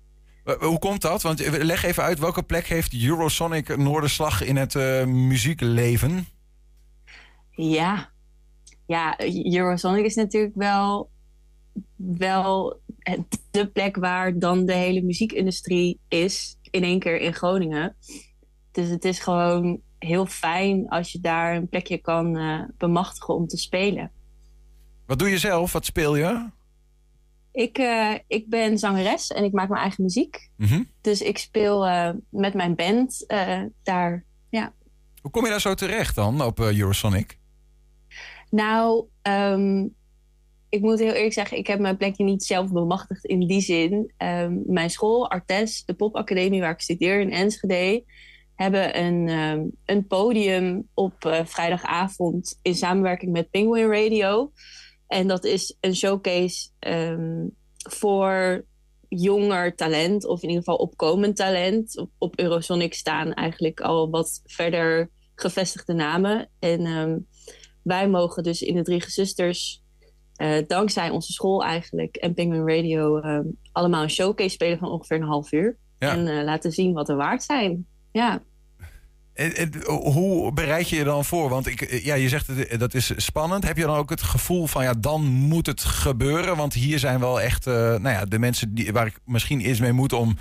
[0.46, 1.22] Eh, Hoe komt dat?
[1.22, 6.28] Want eh, leg even uit, welke plek heeft Eurosonic Noorderslag in het eh, muziekleven?
[7.52, 8.10] Ja,
[8.86, 9.20] ja
[9.54, 11.10] Eurosonic is natuurlijk wel,
[11.96, 12.80] wel
[13.52, 17.96] de plek waar dan de hele muziekindustrie is in één keer in Groningen.
[18.72, 22.38] Dus het is gewoon heel fijn als je daar een plekje kan
[22.78, 24.12] bemachtigen om te spelen.
[25.06, 25.72] Wat doe je zelf?
[25.72, 26.50] Wat speel je?
[27.56, 30.50] Ik, eh, ik ben zangeres en ik maak mijn eigen muziek.
[30.58, 30.84] Mhm.
[31.02, 34.26] Dus ik speel eh, met mijn band eh, daar.
[34.50, 34.74] Ja.
[35.22, 37.40] Hoe kom je daar zo terecht dan op Eurosonic?
[38.50, 39.88] Nou, ehm,
[40.70, 44.14] ik moet heel eerlijk zeggen, ik heb mijn plekje niet zelf bemachtigd in die zin.
[44.18, 48.04] Ehm, mijn school, Artes, de popacademie waar ik studeer in Enschede,
[48.56, 54.52] hebben een, ehm, een podium op vrijdagavond in samenwerking met Penguin Radio.
[55.08, 57.48] En dat is een showcase ehm,
[57.90, 58.66] voor
[59.10, 61.98] jonger talent, of in ieder geval opkomend talent.
[61.98, 66.50] Op, op Eurosonic staan eigenlijk al wat verder gevestigde namen.
[66.60, 67.18] En ehm,
[67.82, 69.84] wij mogen dus in de Drie Gezusters,
[70.36, 75.18] eh, dankzij onze school eigenlijk en Penguin Radio, ehm, allemaal een showcase spelen van ongeveer
[75.18, 75.78] een half uur.
[76.00, 76.12] Ja.
[76.12, 77.88] En eh, laten zien wat we waard zijn.
[78.12, 78.44] Ja.
[79.36, 81.50] En hoe bereid je je dan voor?
[81.50, 83.64] Want ik, eh, ja, je zegt het, dat is spannend.
[83.64, 86.58] Heb je dan ook het gevoel van ja, dan moet het gebeuren?
[86.58, 89.80] Want hier zijn wel echt eh, nou ja, de mensen die, waar ik misschien eens
[89.80, 90.38] mee moet om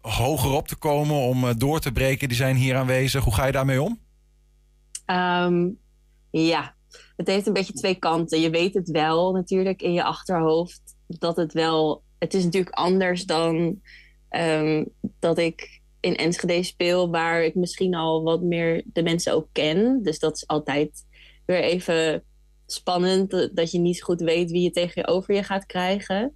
[0.00, 3.24] hoger op te komen, om eh, door te breken, die zijn hier aanwezig.
[3.24, 3.98] Hoe ga je daarmee om?
[5.06, 5.68] Ehm,
[6.30, 6.74] ja,
[7.16, 8.40] het heeft een beetje twee kanten.
[8.40, 12.02] Je weet het wel natuurlijk in je achterhoofd dat het wel.
[12.18, 13.80] Het is natuurlijk anders dan
[14.28, 14.84] ehm,
[15.18, 20.02] dat ik in Enschede speel, waar ik misschien al wat meer de mensen ook ken.
[20.02, 21.04] Dus dat is altijd
[21.46, 22.24] weer even
[22.66, 26.34] spannend dat- dat je niet goed weet wie je tegen je over je gaat krijgen.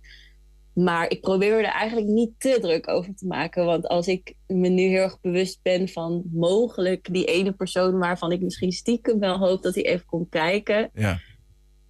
[0.72, 3.64] Maar ik probeer er eigenlijk niet te druk over te maken.
[3.64, 8.32] Want als ik me nu heel erg bewust ben van mogelijk die ene persoon waarvan
[8.32, 10.90] ik misschien stiekem wel hoop dat hij even komt kijken.
[10.94, 11.20] Ja.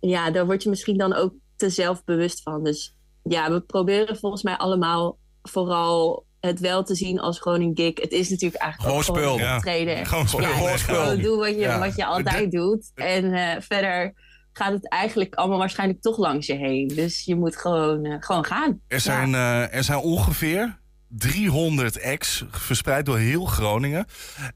[0.00, 2.64] Ja, daar word je misschien dan ook te zelfbewust van.
[2.64, 7.70] Dus ja, we proberen volgens mij allemaal vooral het wel te zien als gewoon een
[7.74, 7.92] gig.
[8.00, 9.46] Het is natuurlijk eigenlijk Gewoon ook gewoon spul.
[9.46, 9.56] een Ja.
[9.56, 10.06] optreden.
[10.06, 10.40] Gewoon spul.
[10.40, 10.94] Ja, Gewoon spul.
[10.94, 11.78] gewoon doen wat je, Ja.
[11.78, 12.90] wat je altijd doet.
[12.94, 14.12] En eh, verder
[14.52, 16.88] gaat het eigenlijk allemaal waarschijnlijk toch langs je heen.
[16.88, 18.80] Dus je moet gewoon, eh, gewoon gaan.
[18.88, 20.78] Er zijn, eh, er zijn ongeveer
[21.08, 24.06] 300 acts verspreid door heel Groningen.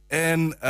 [0.07, 0.61] En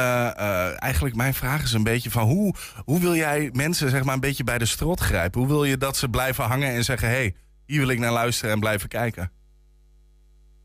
[0.78, 2.54] eigenlijk mijn vraag is een beetje van hoe,
[2.84, 5.40] hoe wil jij mensen zeg maar een beetje bij de strot grijpen?
[5.40, 7.34] Hoe wil je dat ze blijven hangen en zeggen: hé, hey,
[7.66, 9.30] hier wil ik naar luisteren en blijven kijken?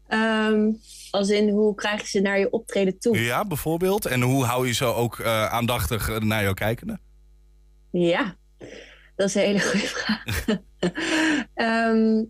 [0.10, 0.72] Ehm,
[1.12, 3.20] als in, hoe krijg je ze naar je optreden toe?
[3.24, 4.06] Ja, bijvoorbeeld.
[4.06, 7.00] En hoe hou je ze ook eh, aandachtig eh, naar jou kijkende?
[7.92, 8.36] Ja,
[9.16, 10.24] dat is een hele goede vraag.
[11.54, 12.24] Ehm,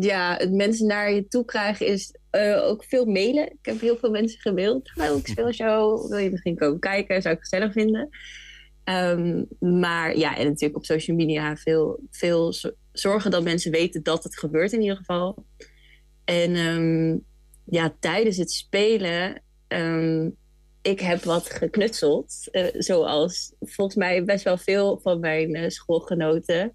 [0.00, 3.46] ja, het mensen naar je toe krijgen is eh, ook veel mailen.
[3.52, 4.90] Ik heb heel veel mensen gemaild.
[4.94, 6.08] Hallo, ik speel een show.
[6.08, 7.22] Wil je misschien komen kijken?
[7.22, 8.08] Zou ik gezellig vinden.
[8.84, 9.42] Ehm,
[9.80, 14.24] maar ja, en natuurlijk op social media veel, veel zo- zorgen dat mensen weten dat
[14.24, 15.44] het gebeurt in ieder geval.
[16.28, 17.18] En ehm,
[17.64, 20.30] ja, tijdens het spelen, ehm,
[20.82, 22.48] ik heb wat geknutseld.
[22.50, 26.74] eh, zoals volgens mij best wel veel van mijn eh, schoolgenoten.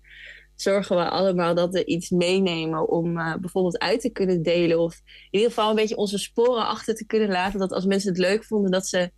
[0.55, 4.79] Zorgen we allemaal dat we iets meenemen om eh, bijvoorbeeld uit te kunnen delen.
[4.79, 7.59] Of in ieder geval een beetje onze sporen achter te kunnen laten.
[7.59, 9.11] Dat als mensen het leuk vonden, dat ze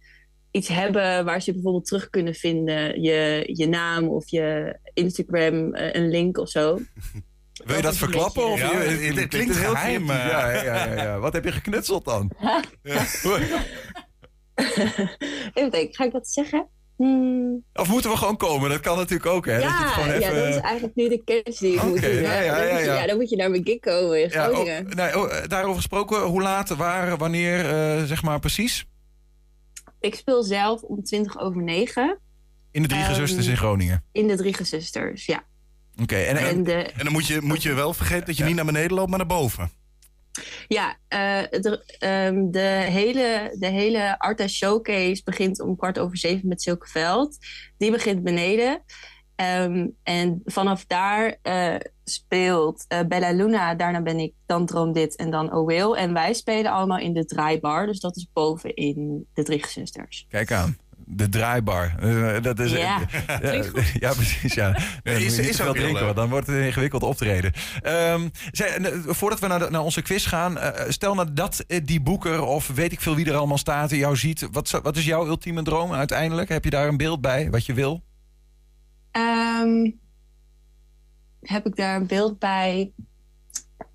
[0.52, 3.02] iets hebben waar ze bijvoorbeeld terug kunnen vinden.
[3.02, 6.80] Je, je naam of je Instagram, een link of zo.
[7.64, 8.46] Wil je dat verklappen?
[8.48, 10.16] Of Ja, het, het klinkt heel geheim, eh.
[10.28, 11.20] Ja, ja, ja, ja, ja.
[11.20, 12.32] Wat heb je geknutseld dan?
[15.54, 16.68] Even denken, ga ik dat zeggen?
[16.98, 18.70] Hmm, Of moeten we gewoon komen?
[18.70, 19.54] Dat kan natuurlijk ook, hè?
[19.54, 20.36] dat je het ja, ja, even...
[20.36, 22.22] dat is eigenlijk nu de kennis die ik moet Oké, doen.
[22.22, 23.08] ja, ja, dan ja, moet je- ja.
[23.08, 24.86] dan moet je naar mijn gig komen in Ja, Groningen.
[24.86, 28.86] oh, nee, oh, eh, daarover gesproken, hoe laat, waar, wanneer, eh, zeg maar precies?
[30.00, 32.20] Ik speel zelf om 20 over 9
[32.72, 34.04] In de Drie Ehm, Gezusters in Groningen.
[34.12, 35.44] in de Drie Gezusters, ja.
[36.02, 38.44] Oké, en, En en, de, En dan moet je, moet je wel vergeten dat je
[38.44, 39.72] niet naar beneden loopt, maar naar boven.
[40.68, 46.48] ja, eh, de, ehm, de, hele, de hele Arta Showcase begint om kwart over zeven
[46.48, 47.38] met Silkeveld.
[47.78, 48.84] Die begint beneden.
[49.36, 53.76] Ehm, en vanaf daar eh, speelt eh, Bella Luna.
[53.76, 55.92] Daarna ben ik, dan Droom Dit en dan Oh Will.
[55.92, 57.86] En wij spelen allemaal in de draaibar.
[57.86, 60.26] Dus dat is boven in de Drie Gezusters.
[60.30, 60.78] kijk aan.
[61.08, 61.96] De draaibar.
[62.00, 63.00] Eh, dat is, Ja,
[63.40, 64.54] klinkt ja, precies.
[64.54, 64.78] Ja.
[65.04, 67.52] Is- is heel drinken, want dan wordt het een ingewikkeld optreden.
[67.82, 71.66] Ehm, zij- eh, voordat we naar, de- naar onze quiz gaan, eh, stel nou dat
[71.84, 74.48] die boeker of weet ik veel wie er allemaal staat en jou ziet.
[74.52, 76.50] Wat, wat is jouw ultieme droom uiteindelijk?
[76.50, 78.04] Heb je daar een beeld bij, wat je wil?
[79.12, 79.92] Ehm,
[81.42, 82.92] heb ik daar een beeld bij?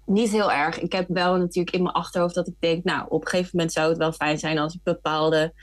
[0.06, 0.80] Niet heel erg.
[0.80, 3.72] Ik heb wel natuurlijk in mijn achterhoofd dat ik denk, nou, op een gegeven moment
[3.72, 5.54] zou het wel fijn zijn als bepaalde,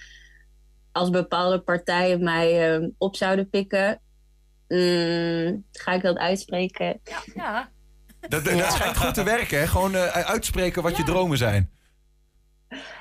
[0.97, 4.01] als bepaalde partijen mij ehm, op zouden pikken.
[4.67, 6.99] Mm, ga ik dat uitspreken?
[7.35, 7.69] Ja.
[8.19, 9.67] Dat, dat schijnt goed te werken, hè?
[9.67, 11.71] Gewoon eh, uitspreken wat je dromen zijn.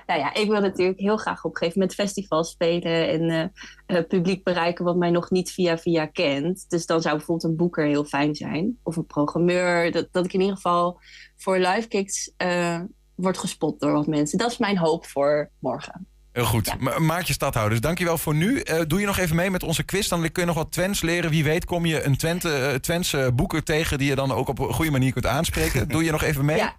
[0.06, 3.52] Nou ja, ik wil natuurlijk heel graag op een gegeven moment festivals spelen en
[3.86, 6.64] eh, eh, publiek bereiken wat mij nog niet via via kent.
[6.68, 8.78] Dus dan zou bijvoorbeeld een boeker heel fijn zijn.
[8.82, 9.92] Of een programmeur.
[9.92, 11.00] Dat, dat ik in ieder geval
[11.36, 12.80] voor live kicks eh,
[13.14, 14.38] word gespot door wat mensen.
[14.38, 16.06] Dat is mijn hoop voor morgen.
[16.36, 16.80] Heel goed.
[16.80, 18.60] Ma Maartje Stadhouders, dankjewel voor nu.
[18.60, 20.08] Eh, doe je nog even mee met onze quiz.
[20.08, 21.30] Dan kun je nog wat Twents leren.
[21.30, 23.98] Wie weet kom je een Twente, eh, Twentse boeker tegen...
[23.98, 25.88] die je dan ook op een goede manier kunt aanspreken.
[25.94, 26.56] Doe je nog even mee?
[26.56, 26.74] Ja.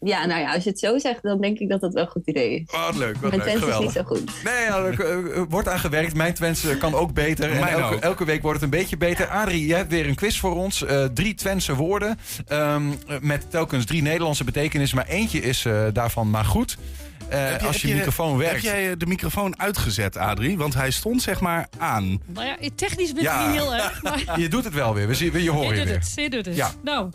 [0.00, 2.10] Ja, nou ja, als je het zo zegt, dan denk ik dat dat wel een
[2.10, 2.62] goed idee is.
[2.70, 3.56] Wat leuk, wat Mijn leuk.
[3.56, 4.44] Twents is niet zo goed.
[4.44, 5.00] Nee, ja, er
[5.34, 6.14] eh, wordt aan gewerkt.
[6.14, 7.50] Mijn Twents kan ook beter.
[7.50, 8.00] En Mijn elke, ook.
[8.00, 9.28] elke week wordt het een beetje beter.
[9.28, 10.84] Adrie, jij hebt weer een quiz voor ons.
[10.84, 12.18] Eh, drie Twentse woorden.
[12.46, 12.82] ehm,
[13.20, 14.96] met telkens drie Nederlandse betekenissen.
[14.96, 16.76] Maar eentje is eh, daarvan maar goed.
[17.28, 18.52] Eh, Heb als je, microfoon werkt.
[18.54, 20.56] Heb jij eh, de microfoon uitgezet, Adrie?
[20.56, 22.20] Want hij stond zeg maar aan.
[22.26, 23.46] Nou ja, technisch ben ik Ja.
[23.46, 24.02] niet heel erg.
[24.02, 25.06] Maar Je doet het wel weer.
[25.08, 25.98] We zien, je horen je je doet weer.
[25.98, 26.56] het, je doet het.
[26.56, 26.70] Ja.
[26.82, 27.10] Nou,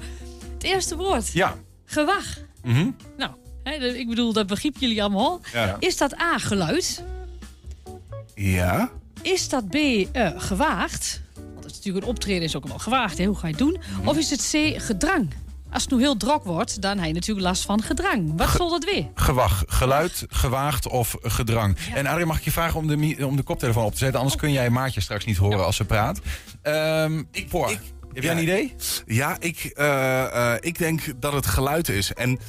[0.53, 1.32] het eerste woord.
[1.34, 1.55] Ja.
[1.86, 2.26] Gewag.
[2.64, 2.89] Mhm.
[3.18, 3.32] Nou,
[3.64, 5.41] hè, ik bedoel, dat begrijpen jullie allemaal.
[5.53, 5.76] Ja.
[5.80, 7.03] Is dat A, geluid?
[8.36, 8.89] Ja.
[9.22, 11.22] Is dat B, eh, gewaagd?
[11.36, 13.18] Want dat is natuurlijk een optreden is ook wel gewaagd.
[13.18, 13.26] Hè?
[13.26, 13.78] Hoe ga je het doen?
[13.97, 14.07] Mhm.
[14.07, 15.30] Of is het C, gedrang?
[15.72, 18.34] Als het nu heel drok wordt, dan heb je natuurlijk last van gedrang.
[18.38, 19.07] Wat zal dat weer?
[19.15, 21.78] Gewag, geluid, gewaagd of gedrang.
[21.93, 24.19] En Adrie, mag ik je vragen om de, om de koptelefoon op te zetten?
[24.19, 26.19] Anders kun jij Maartje straks niet horen als ze praat.
[26.61, 27.51] Ehm ik,
[28.13, 28.76] heb jij een idee?
[29.05, 32.13] Ja, ik, eh, eh, ik denk dat het geluid is.
[32.13, 32.39] En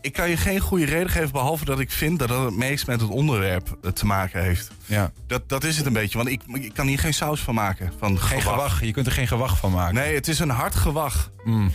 [0.00, 2.86] ik kan je geen goede reden geven, behalve dat ik vind dat het het meest
[2.86, 4.70] met het onderwerp eh, te maken heeft.
[4.86, 5.12] Ja.
[5.26, 7.92] Dat, dat is het een beetje, want ik, ik kan hier geen saus van maken.
[7.98, 9.94] Van Geen gewag, je kunt er geen gewag van maken.
[9.94, 11.30] Nee, het is een hard gewag.
[11.44, 11.72] Mm.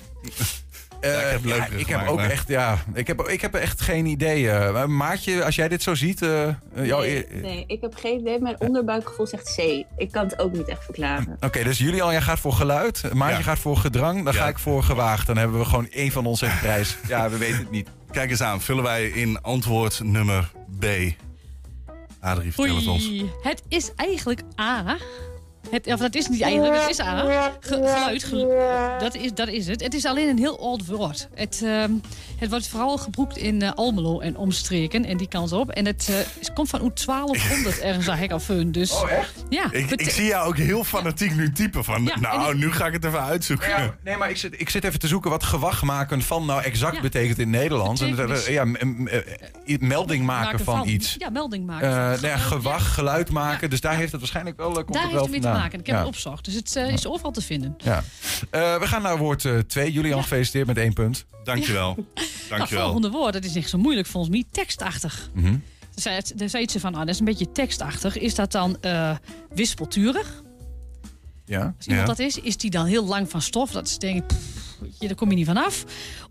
[1.01, 3.53] Ja, ik heb Eh, ja, ik heb ook maar- echt, ja, ik heb, ik heb
[3.53, 4.49] echt geen idee.
[4.51, 4.73] eh.
[4.73, 8.39] Maar Maartje, als jij dit zo ziet, eh, eh, jouw Nee, ik heb geen idee.
[8.39, 9.59] Mijn onderbuikgevoel zegt C.
[9.97, 11.37] Ik kan het ook niet echt verklaren.
[11.39, 13.13] Oké, dus Julian, jij gaat voor geluid.
[13.13, 13.43] Maartje Ja.
[13.43, 14.23] gaat voor gedrang.
[14.23, 14.39] Dan Ja.
[14.39, 15.27] ga ik voor gewaagd.
[15.27, 16.97] Dan hebben we gewoon één van ons heeft prijs.
[17.07, 17.89] Ja, we weten het niet.
[18.11, 20.85] Kijk eens aan, vullen wij in antwoord nummer B.
[22.19, 23.11] Adrie, vertel het ons.
[23.41, 24.97] Het is eigenlijk A.
[25.71, 27.51] Het, of dat is niet eigenlijk, het is A.
[27.59, 28.47] Ge- geluid, gelu-
[28.99, 29.83] dat, is, dat is het.
[29.83, 31.27] Het is alleen een heel oud woord.
[31.33, 31.91] Het, ehm,
[32.37, 35.69] het wordt vooral gebruikt in eh, Almelo en omstreken en die kant op.
[35.69, 38.71] En het, eh, het komt van oud 1200 ergens of hun.
[38.71, 39.33] Dus, Oh, echt?
[39.49, 39.71] Ja.
[39.71, 42.03] Ik, ik zie jou ook heel fanatiek nu typen van...
[42.03, 43.69] Ja, nou, ik- nu ga ik het even uitzoeken.
[43.69, 46.61] Ja, nee, maar ik zit, ik zit even te zoeken wat gewag maken van nou
[46.63, 47.01] exact Ja.
[47.01, 48.01] betekent in het Nederlands.
[48.01, 48.65] En, eh, ja,
[49.81, 51.15] melding maken van, iets.
[51.17, 51.87] Ja, melding maken.
[51.89, 52.41] van nou ja, geluid.
[52.41, 53.69] gewag, geluid maken.
[53.69, 55.55] Dus daar heeft het waarschijnlijk wel, komt Daar het wel vandaan.
[55.59, 55.79] Maken.
[55.79, 56.01] Ik heb Ja.
[56.01, 56.45] het opzocht.
[56.45, 57.75] Dus het eh, is overal te vinden.
[57.77, 58.03] Ja.
[58.49, 59.91] Eh, we gaan naar woord 2.
[59.91, 61.25] Julian, gefeliciteerd met één punt.
[61.43, 61.95] Dankjewel.
[62.13, 62.83] Het Dankjewel.
[62.83, 65.29] volgende woord, dat is niet zo moeilijk volgens mij, tekstachtig.
[65.33, 65.45] Mhm.
[65.51, 65.59] Daar
[65.95, 68.17] zei, het- daar zei ze van, ah, dat is een beetje tekstachtig.
[68.17, 69.15] Is dat dan eh,
[69.53, 70.43] wispelturig?
[71.45, 71.73] Ja.
[71.77, 73.71] Als iemand dat is, is die dan heel lang van stof?
[73.71, 75.83] Dat is denk ik, pff, daar kom je niet vanaf.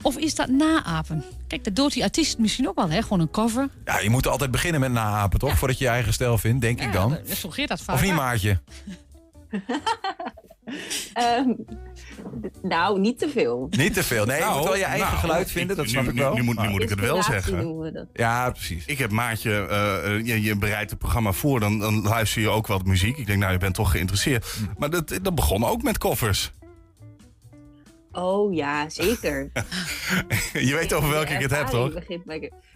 [0.02, 1.24] Of is dat naapen?
[1.46, 3.02] Kijk, dat doet die artiest misschien ook wel, hè?
[3.02, 3.68] Gewoon een cover.
[3.84, 5.58] Ja, je moet altijd beginnen met naapen, toch?
[5.58, 7.18] Voordat je je eigen stijl vindt, denk ik dan.
[7.26, 7.96] Ja, geeft dat vaak.
[7.96, 8.58] Of niet, Maartje?
[11.14, 11.50] Ehm,
[12.42, 13.66] d- nou, niet te veel.
[13.70, 14.24] Niet te veel.
[14.26, 16.16] Nee, je Nou, moet wel je eigen nou, geluid vinden, dat nu- snap nu, ik
[16.16, 16.34] wel.
[16.34, 18.08] Nu, moet, nu moet ik het wel zeggen.
[18.12, 18.86] Ja, precies.
[18.86, 22.66] Ik heb Maatje, eh, je, je bereidt het programma voor, dan, dan luister je ook
[22.66, 23.16] wat muziek.
[23.16, 24.46] Ik denk, nou, je bent toch geïnteresseerd.
[24.46, 24.64] Hm.
[24.78, 26.52] Maar dat, dat begon ook met koffers.
[28.12, 29.50] Oh ja, zeker.
[30.68, 31.92] je weet over welke ik het heb, toch?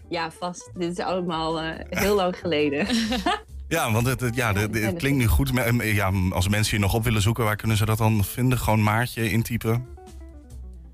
[0.09, 0.71] Ja, vast.
[0.75, 2.87] Dit is allemaal eh, heel lang geleden.
[3.71, 5.53] Ja, want het, het- ja, de- de- het klinkt nu goed.
[5.53, 8.25] Maar, eh, Ja, als mensen je nog op willen zoeken, waar kunnen ze dat dan
[8.25, 8.59] vinden?
[8.59, 9.87] Gewoon Maartje intypen.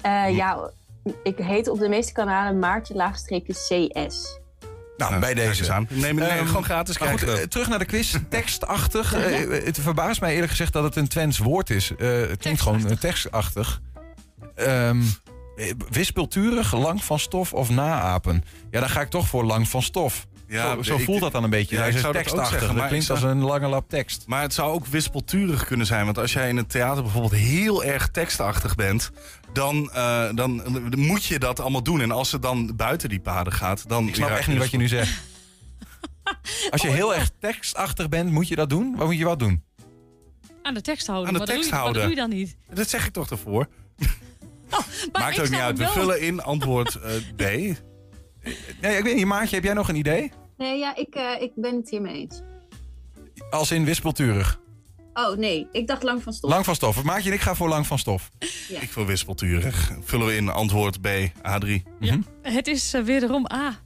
[0.01, 0.71] Eh, ja,
[1.23, 4.39] ik heet op de meeste kanalen Maartje laagstreepje CS.
[4.97, 5.73] Nou, bij deze.
[5.73, 5.87] aan.
[5.91, 8.17] Neem, neem Ehm, gewoon gratis maar goed, eh, terug naar de quiz.
[8.29, 9.11] Tekstachtig.
[9.65, 11.93] Het verbaast mij eerlijk gezegd dat het een Twents woord is.
[11.97, 13.81] Eh, het klinkt gewoon tekstachtig.
[14.55, 15.01] Ehm,
[15.57, 18.45] eh, wispelturig, lang van stof of naapen.
[18.71, 20.27] Ja, dan ga ik toch voor lang van stof.
[20.49, 21.75] Ja, zo zo ik- voelt dat dan een beetje.
[21.75, 22.59] Ja, Hij ik is zou dat ook tekstachtig.
[22.59, 24.25] zeggen, dat maar klinkt als een lange lap tekst.
[24.27, 26.05] Maar het zou ook wispelturig kunnen zijn.
[26.05, 29.11] Want als jij in het theater bijvoorbeeld heel erg tekstachtig bent...
[29.53, 30.63] dan, eh, dan
[30.97, 32.01] moet je dat allemaal doen.
[32.01, 33.89] En als het dan buiten die paden gaat...
[33.89, 35.21] dan Ik snap echt niet wat je nu zegt.
[36.71, 38.95] Als je heel erg tekstachtig bent, moet je dat doen?
[38.97, 39.63] Wat moet je wat doen?
[40.63, 41.27] Aan de tekst houden.
[41.29, 42.03] Aan de wat tekst doe je, houden.
[42.03, 42.57] Wat doe je dan niet?
[42.75, 43.67] Dat zeg ik toch ervoor?
[44.71, 45.79] Maar Maakt ook niet uit.
[45.79, 47.43] We vullen in antwoord eh, B.
[48.81, 49.25] Nee, ik weet niet.
[49.27, 50.33] Maartje, heb jij nog een idee?
[50.57, 52.43] Nee, ja, ik, eh, ik ben het hiermee eens.
[53.51, 54.61] Als in wispelturig.
[55.15, 56.51] Oh nee, ik dacht lang van stof.
[56.51, 57.03] Lang van stof.
[57.03, 58.31] Maartje en ik ga voor lang van stof.
[58.69, 58.81] Ja.
[58.81, 59.93] Ik wil wispelturig.
[60.01, 61.09] Vullen we in antwoord B,
[61.43, 61.83] A3.
[62.01, 62.21] Mhm.
[62.43, 63.81] Het is eh, wederom A.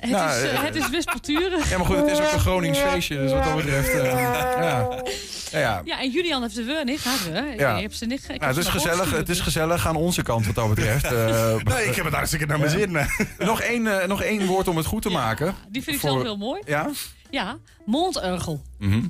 [0.00, 1.70] Het, Nou, is, eh, eh, het is wispelturig.
[1.70, 3.16] Ja, maar goed, het is ook een Gronings feestje.
[3.16, 3.88] Dus wat dat betreft...
[3.94, 5.02] eh, ja.
[5.50, 5.80] Ja, ja.
[5.84, 7.18] Ja, en Julian heeft de we niet gehad.
[7.30, 7.40] Hè?
[7.40, 7.74] Ja.
[7.76, 8.22] Je hebt ze niet.
[8.28, 9.40] ik Nou, het, is gezellig, het is dus.
[9.40, 11.04] gezellig aan onze kant wat dat betreft.
[11.12, 12.96] Eh, Nee, ik heb het hartstikke naar mijn zin.
[13.38, 15.54] nog, één, eh, nog één woord om het goed te maken.
[15.68, 16.60] Die vind ik Voor- zelf heel mooi.
[16.64, 16.90] Ja?
[17.30, 18.62] Ja, mondurgel.
[18.78, 19.00] Mhm.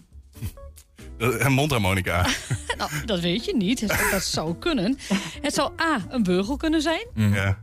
[1.38, 2.26] En mondharmonica.
[2.76, 3.80] Nou, dat weet je niet.
[3.80, 4.98] Het- Dat zou kunnen.
[5.42, 7.06] Het zou A, een beugel kunnen zijn.
[7.14, 7.58] Ja.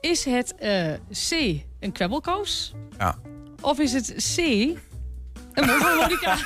[0.00, 0.92] Is het eh,
[1.28, 2.74] C, een kwebbelkous?
[2.98, 3.18] Ja.
[3.60, 6.36] Of is het C, een mondharmonica?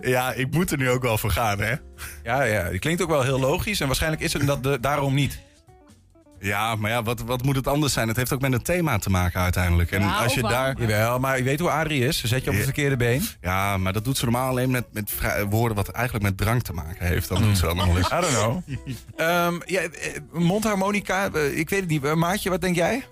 [0.00, 1.74] ja, ik moet er nu ook wel voor gaan, hè?
[2.22, 3.80] Ja, ja, die klinkt ook wel heel logisch.
[3.80, 5.38] En waarschijnlijk is het dat de- daarom niet.
[6.40, 8.08] Ja, maar ja, wat, wat moet het anders zijn?
[8.08, 9.90] Het heeft ook met het thema te maken uiteindelijk.
[9.90, 10.80] En Ja, als je daar...
[10.80, 12.18] Jawel, maar je weet hoe Adrie is.
[12.18, 13.22] Ze zet je op het verkeerde been.
[13.40, 15.12] Ja, maar dat doet ze normaal alleen met, met
[15.48, 17.28] woorden wat eigenlijk met drank te maken heeft.
[17.28, 18.06] Dan doet ze dat nog wel eens.
[18.06, 18.62] I don't know.
[19.28, 19.88] Ehm, ja, eh,
[20.32, 22.04] mondharmonica, eh, ik weet het niet.
[22.04, 23.04] Eh, Maatje, wat denk jij?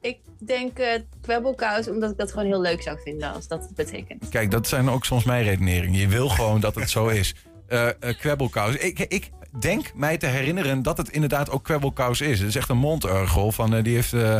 [0.00, 3.74] Ik denk eh kwebbelkous, omdat ik dat gewoon heel leuk zou vinden als dat het
[3.74, 4.28] betekent.
[4.28, 6.00] Kijk, dat zijn ook soms mijn redeneringen.
[6.00, 7.34] Je wil gewoon dat het zo is.
[7.66, 8.74] Eh eh, kwebbelkous.
[8.76, 9.30] Ik, ik
[9.60, 12.38] denk mij te herinneren dat het inderdaad ook kwebbelkous is.
[12.38, 14.12] Het is echt een mondurgel van eh, die heeft...
[14.12, 14.36] eh,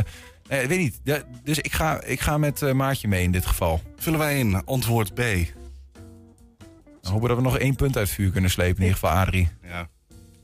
[0.48, 1.00] eh, ik weet niet.
[1.04, 3.80] Ja, dus ik ga, ik ga met eh, Maatje mee in dit geval.
[3.96, 5.20] Vullen wij in antwoord B.
[7.00, 8.76] Dan hopen dat we nog één punt uit het vuur kunnen slepen.
[8.76, 9.48] In ieder geval Adrie.
[9.62, 9.88] Ja.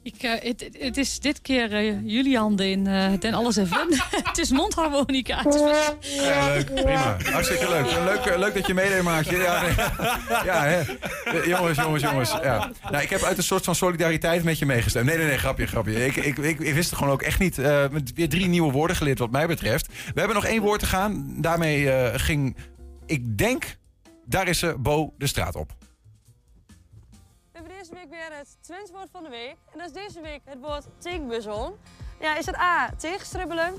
[0.04, 3.86] Ik, eh, het, is dit keer eh, Julian in eh Den Alles even.
[4.24, 5.42] het is mondharmonica.
[5.42, 6.74] Het is- Ja, leuk.
[6.74, 7.16] Prima.
[7.32, 7.84] Hartstikke leuk.
[8.04, 9.36] Leuk, eh, leuk dat je meedeed, Maatje.
[9.36, 9.74] Ja, nee.
[10.50, 10.80] ja hè.
[10.80, 12.30] Eh, jongens, jongens, jongens.
[12.42, 12.70] Ja.
[12.90, 15.06] Nou, ik heb uit een soort van solidariteit met je meegestemd.
[15.06, 16.06] Nee, nee, nee, grapje, grapje.
[16.06, 17.58] Ik, ik, ik, ik wist het gewoon ook echt niet.
[17.58, 19.86] Eh, met weer drie nieuwe woorden geleerd wat mij betreft.
[19.86, 21.34] We hebben nog één woord te gaan.
[21.40, 22.56] Daarmee eh, ging,
[23.06, 23.76] ik denk,
[24.26, 25.72] daar is ze, Bo de straat op.
[27.94, 29.56] Deze week weer het Twents woord van de week.
[29.72, 31.78] En dat is deze week het woord tegenbuzzel.
[32.20, 33.74] Ja, is het A, tegenstribbelen,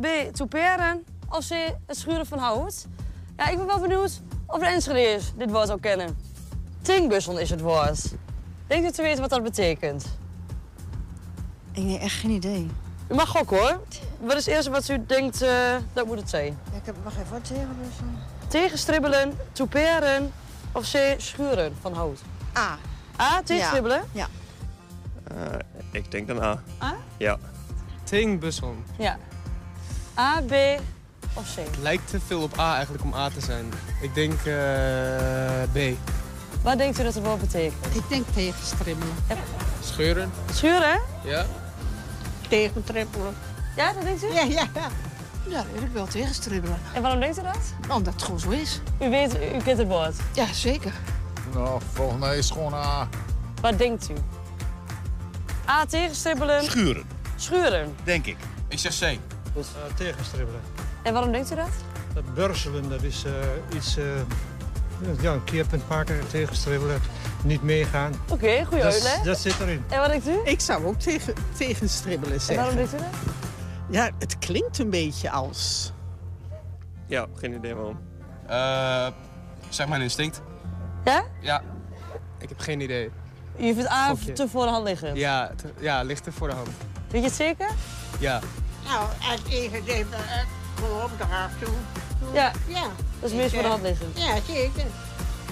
[0.00, 1.50] B, toeperen of C,
[1.86, 2.86] het schuren van hout?
[3.36, 6.18] Ja, ik ben wel benieuwd of de Enschedeers dit woord ook kennen.
[6.82, 8.12] Tegenbuzzel is het woord.
[8.66, 10.04] Denkt u te weten wat dat betekent?
[11.72, 12.70] Ik heb echt geen idee.
[13.08, 13.80] U mag gokken hoor.
[14.20, 16.58] Wat is het eerste wat u denkt eh, dat moet het zijn?
[16.72, 17.52] Ja, ik heb wacht even wat.
[18.48, 20.32] Tegenstribbelen, toeperen
[20.72, 22.20] of C, schuren van hout?
[22.56, 22.78] A.
[23.20, 24.04] A, tegenstribbelen?
[24.12, 24.26] Ja.
[25.24, 25.36] Eh,
[25.90, 26.62] ik denk dan A.
[26.82, 26.94] A?
[27.16, 27.38] Ja.
[28.04, 28.74] Tegenbussel.
[28.98, 29.18] Ja.
[30.18, 30.52] A, B
[31.34, 31.58] of C?
[31.80, 33.72] Lijkt te veel op A eigenlijk om A te zijn.
[34.00, 35.96] Ik denk eh, B.
[36.62, 37.94] Wat denkt u dat het woord betekent?
[37.94, 39.14] Ik denk tegenstribbelen.
[39.80, 40.30] Scheuren.
[40.52, 41.00] Schuren?
[41.24, 41.46] Ja.
[42.48, 43.34] Tegentribbelen.
[43.76, 44.32] Ja, dat denkt u?
[44.32, 44.88] Ja, ja, ja.
[45.48, 46.78] Ja, dat wil ik wel tegenstribbelen.
[46.94, 47.74] En waarom denkt u dat?
[47.96, 48.80] Omdat het gewoon zo is.
[49.00, 50.14] U weet, u kent het woord.
[50.34, 50.92] Ja, zeker.
[51.54, 53.08] Nou, volgens mij is het gewoon A.
[53.60, 54.14] Wat denkt u?
[55.68, 56.64] A, tegenstribbelen.
[56.64, 57.04] Schuren.
[57.36, 57.94] Schuren.
[58.04, 58.36] Denk ik.
[58.68, 59.18] Ik zeg C.
[59.96, 60.60] tegenstribbelen.
[61.02, 61.68] En waarom denkt u dat?
[62.14, 63.32] Dat burselen, dat is eh,
[63.76, 63.96] iets...
[63.96, 64.04] eh,
[65.20, 67.00] ja, een keerpunt maken, tegenstribbelen,
[67.42, 68.12] niet meegaan.
[68.28, 69.24] Oké, goede Dat is- uitleg.
[69.24, 69.84] Dat zit erin.
[69.88, 70.38] En wat denkt u?
[70.44, 72.56] Ik zou ook tegen, tegenstribbelen En zeggen.
[72.56, 73.06] waarom denkt u dat?
[73.90, 75.92] Ja, het klinkt een beetje als...
[77.06, 77.98] Ja, geen idee waarom.
[78.46, 79.06] Eh,
[79.68, 80.40] zeg mijn instinct.
[81.04, 81.24] Ja?
[81.40, 81.62] Ja.
[82.38, 83.10] Ik heb geen idee.
[83.56, 84.32] Je vindt A Gokje.
[84.32, 85.14] te voor de hand liggen.
[85.16, 85.50] Ja,
[85.80, 86.68] ja, ligt er voor de hand.
[87.10, 87.68] Weet je het zeker?
[88.18, 88.40] Ja.
[88.84, 90.18] Nou, als even even
[90.74, 91.74] gewoon eraf toe.
[92.32, 92.52] Ja.
[92.66, 92.82] Ja.
[93.20, 94.06] Dat is meest voor de hand liggen.
[94.14, 94.84] Ja, zeker.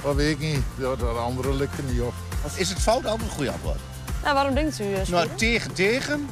[0.02, 0.62] Dat weet ik niet.
[0.78, 2.12] De, de andere lukt er niet op.
[2.56, 3.78] Is het fout ook een goede antwoord?
[4.22, 4.94] Nou, waarom denkt u?
[4.94, 6.28] eh, Nou, tegen, tegen.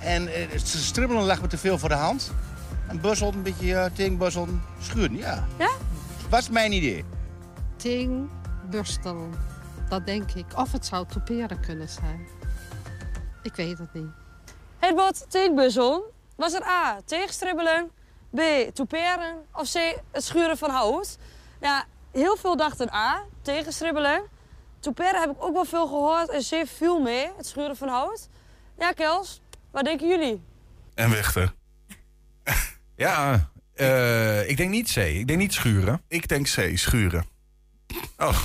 [0.00, 2.32] En eh, het stribbelen lag me te veel voor de hand.
[2.86, 5.46] En buzzelen, een beetje uh, tegenbuzzelen, schuren, ja.
[5.58, 5.70] Ja?
[6.28, 7.04] Wat is mijn idee?
[7.82, 8.30] Ting,
[8.70, 9.28] burstel.
[9.88, 10.44] Dat denk ik.
[10.56, 12.26] Of het zou toeperen kunnen zijn.
[13.42, 14.10] Ik weet het niet.
[14.78, 17.00] Het woord teekbuzzel was er A.
[17.04, 17.90] Tegenstribbelen,
[18.30, 18.40] B.
[18.74, 20.00] Toeperen of C.
[20.10, 21.18] Het schuren van hout.
[21.60, 23.24] Ja, heel veel dachten A.
[23.42, 24.22] Tegenstribbelen.
[24.80, 26.68] Toeperen heb ik ook wel veel gehoord en C.
[26.68, 27.30] viel mee.
[27.36, 28.28] Het schuren van hout.
[28.78, 30.42] Ja, Kels, wat denken jullie?
[30.94, 31.54] En Wechter.
[32.96, 34.96] Ja, eh, ik denk niet C.
[34.96, 36.02] Ik denk niet schuren.
[36.08, 37.31] Ik denk C, schuren.
[38.18, 38.38] Oh.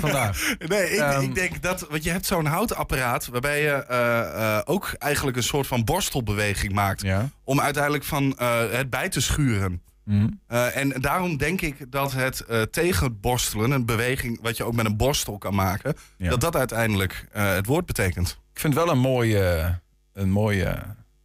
[0.00, 0.54] vandaag.
[0.68, 4.60] Nee, ik, Ehm, ik denk dat, want je hebt zo'n houtapparaat waarbij je eh, eh,
[4.64, 7.04] ook eigenlijk een soort van borstelbeweging maakt.
[7.44, 9.82] Om uiteindelijk van eh, het bij te schuren.
[10.04, 10.26] Mhm.
[10.46, 14.86] Eh, en daarom denk ik dat het eh, tegenborstelen, een beweging wat je ook met
[14.86, 16.30] een borstel kan maken, Ja.
[16.30, 18.38] dat dat uiteindelijk eh, het woord betekent.
[18.54, 19.78] Ik vind het wel een mooie,
[20.12, 20.78] een mooie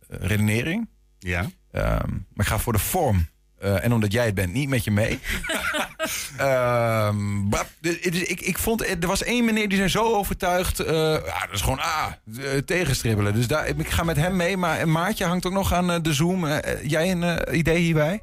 [0.07, 0.89] redenering.
[1.19, 1.45] Ja.
[1.71, 3.27] Ehm, maar ik ga voor de vorm.
[3.59, 5.19] Eh, en omdat jij het bent, niet met je mee.
[6.37, 7.49] Ehm,
[7.81, 10.79] dus ik, ik vond, er was één meneer die zijn zo overtuigd.
[10.79, 10.93] eh,
[11.25, 13.33] ja, dat is gewoon A, eh, tegenstribbelen.
[13.33, 14.57] Dus daar, ik ga met hem mee.
[14.57, 16.47] Maar maatje hangt ook nog aan eh, de Zoom.
[16.83, 18.21] Jij een idee hierbij?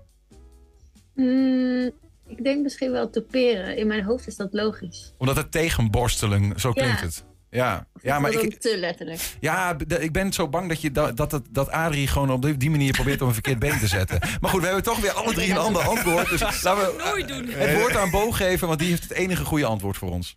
[1.14, 1.90] Hmm,
[2.26, 3.76] ik denk misschien wel toeperen.
[3.76, 5.12] In mijn hoofd is dat logisch.
[5.18, 6.82] Omdat het tegenborstelen, zo Ja.
[6.82, 7.24] klinkt het.
[7.50, 9.20] Ja, ja maar ik, te letterlijk.
[9.40, 12.70] Ja, ik ben zo bang dat, je, dat, dat, dat Adrie gewoon op die- die
[12.70, 14.18] manier probeert om een verkeerd been te zetten.
[14.40, 16.28] Maar goed, we hebben toch weer alle drie een ander antwoord.
[16.28, 17.48] Dus laten we Nooit doen.
[17.48, 20.36] het woord aan Bo geven, want die heeft het enige goede antwoord voor ons.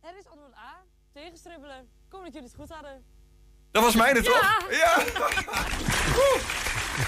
[0.00, 0.82] Het is antwoord A.
[1.14, 1.76] Tegenstribbelen.
[1.78, 3.02] Ik hoop dat jullie het goed hadden.
[3.70, 4.66] Dat was mijne, toch?
[4.70, 5.02] Ja.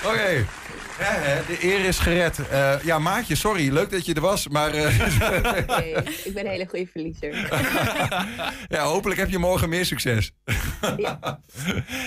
[0.11, 0.47] Oké.
[0.99, 2.49] Ja, de eer is gered.
[2.49, 3.73] Eh, ja, Maatje, sorry.
[3.73, 4.71] Leuk dat je er was, maar...
[4.71, 4.99] eh,
[5.79, 5.95] Nee,
[6.29, 7.35] ik ben een hele goede verliezer.
[8.77, 10.33] ja, hopelijk heb je morgen meer succes.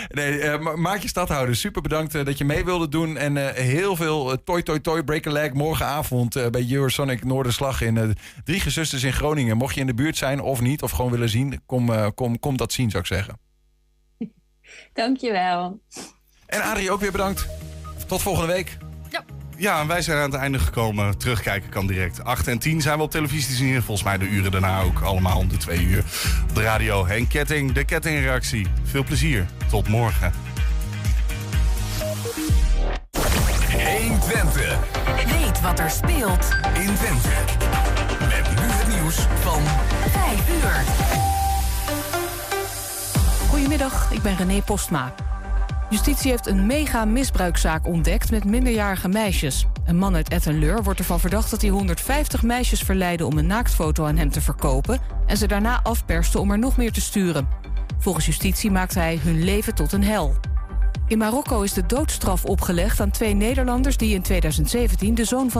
[0.08, 3.18] nee, Ma- Maatje Stadhouder, super bedankt dat je mee wilde doen.
[3.18, 8.60] En heel veel toi toi toi break a leg morgenavond bij Eurosonic Noorderslag in Drie
[8.60, 9.58] Gezusters in Groningen.
[9.58, 12.58] Mocht je in de buurt zijn of niet, of gewoon willen zien, kom, kom, kom
[12.58, 13.40] dat zien zou ik zeggen.
[14.94, 15.82] Dankjewel.
[16.46, 17.48] En Adrie ook weer bedankt.
[18.12, 18.78] Tot volgende week.
[19.58, 21.18] Ja, en wij zijn aan het einde gekomen.
[21.18, 22.24] Terugkijken kan direct.
[22.24, 23.82] 8 en 10 zijn we op televisie te zien.
[23.82, 26.04] Volgens mij de uren daarna ook allemaal om de twee uur.
[26.50, 28.68] Op de radio Henk Ketting, de kettingreactie.
[28.84, 29.46] Veel plezier.
[29.70, 30.34] Tot morgen.
[33.98, 34.80] 120.
[35.40, 37.30] Weet wat er speelt in Twente.
[38.20, 39.62] Met nu het nieuws van
[40.12, 40.84] 5 uur.
[43.50, 45.14] Goedemiddag, ik ben René Postma.
[45.92, 49.66] Justitie heeft een mega misbruikzaak ontdekt met minderjarige meisjes.
[49.86, 54.06] Een man uit Ettenleur wordt ervan verdacht dat hij 150 meisjes verleidde om een naaktfoto
[54.06, 57.48] aan hem te verkopen en ze daarna afperste om er nog meer te sturen.
[58.00, 60.36] Volgens justitie maakte hij hun leven tot een hel.
[61.08, 65.60] In Marokko is de doodstraf opgelegd aan twee Nederlanders die in 2017 de zoon van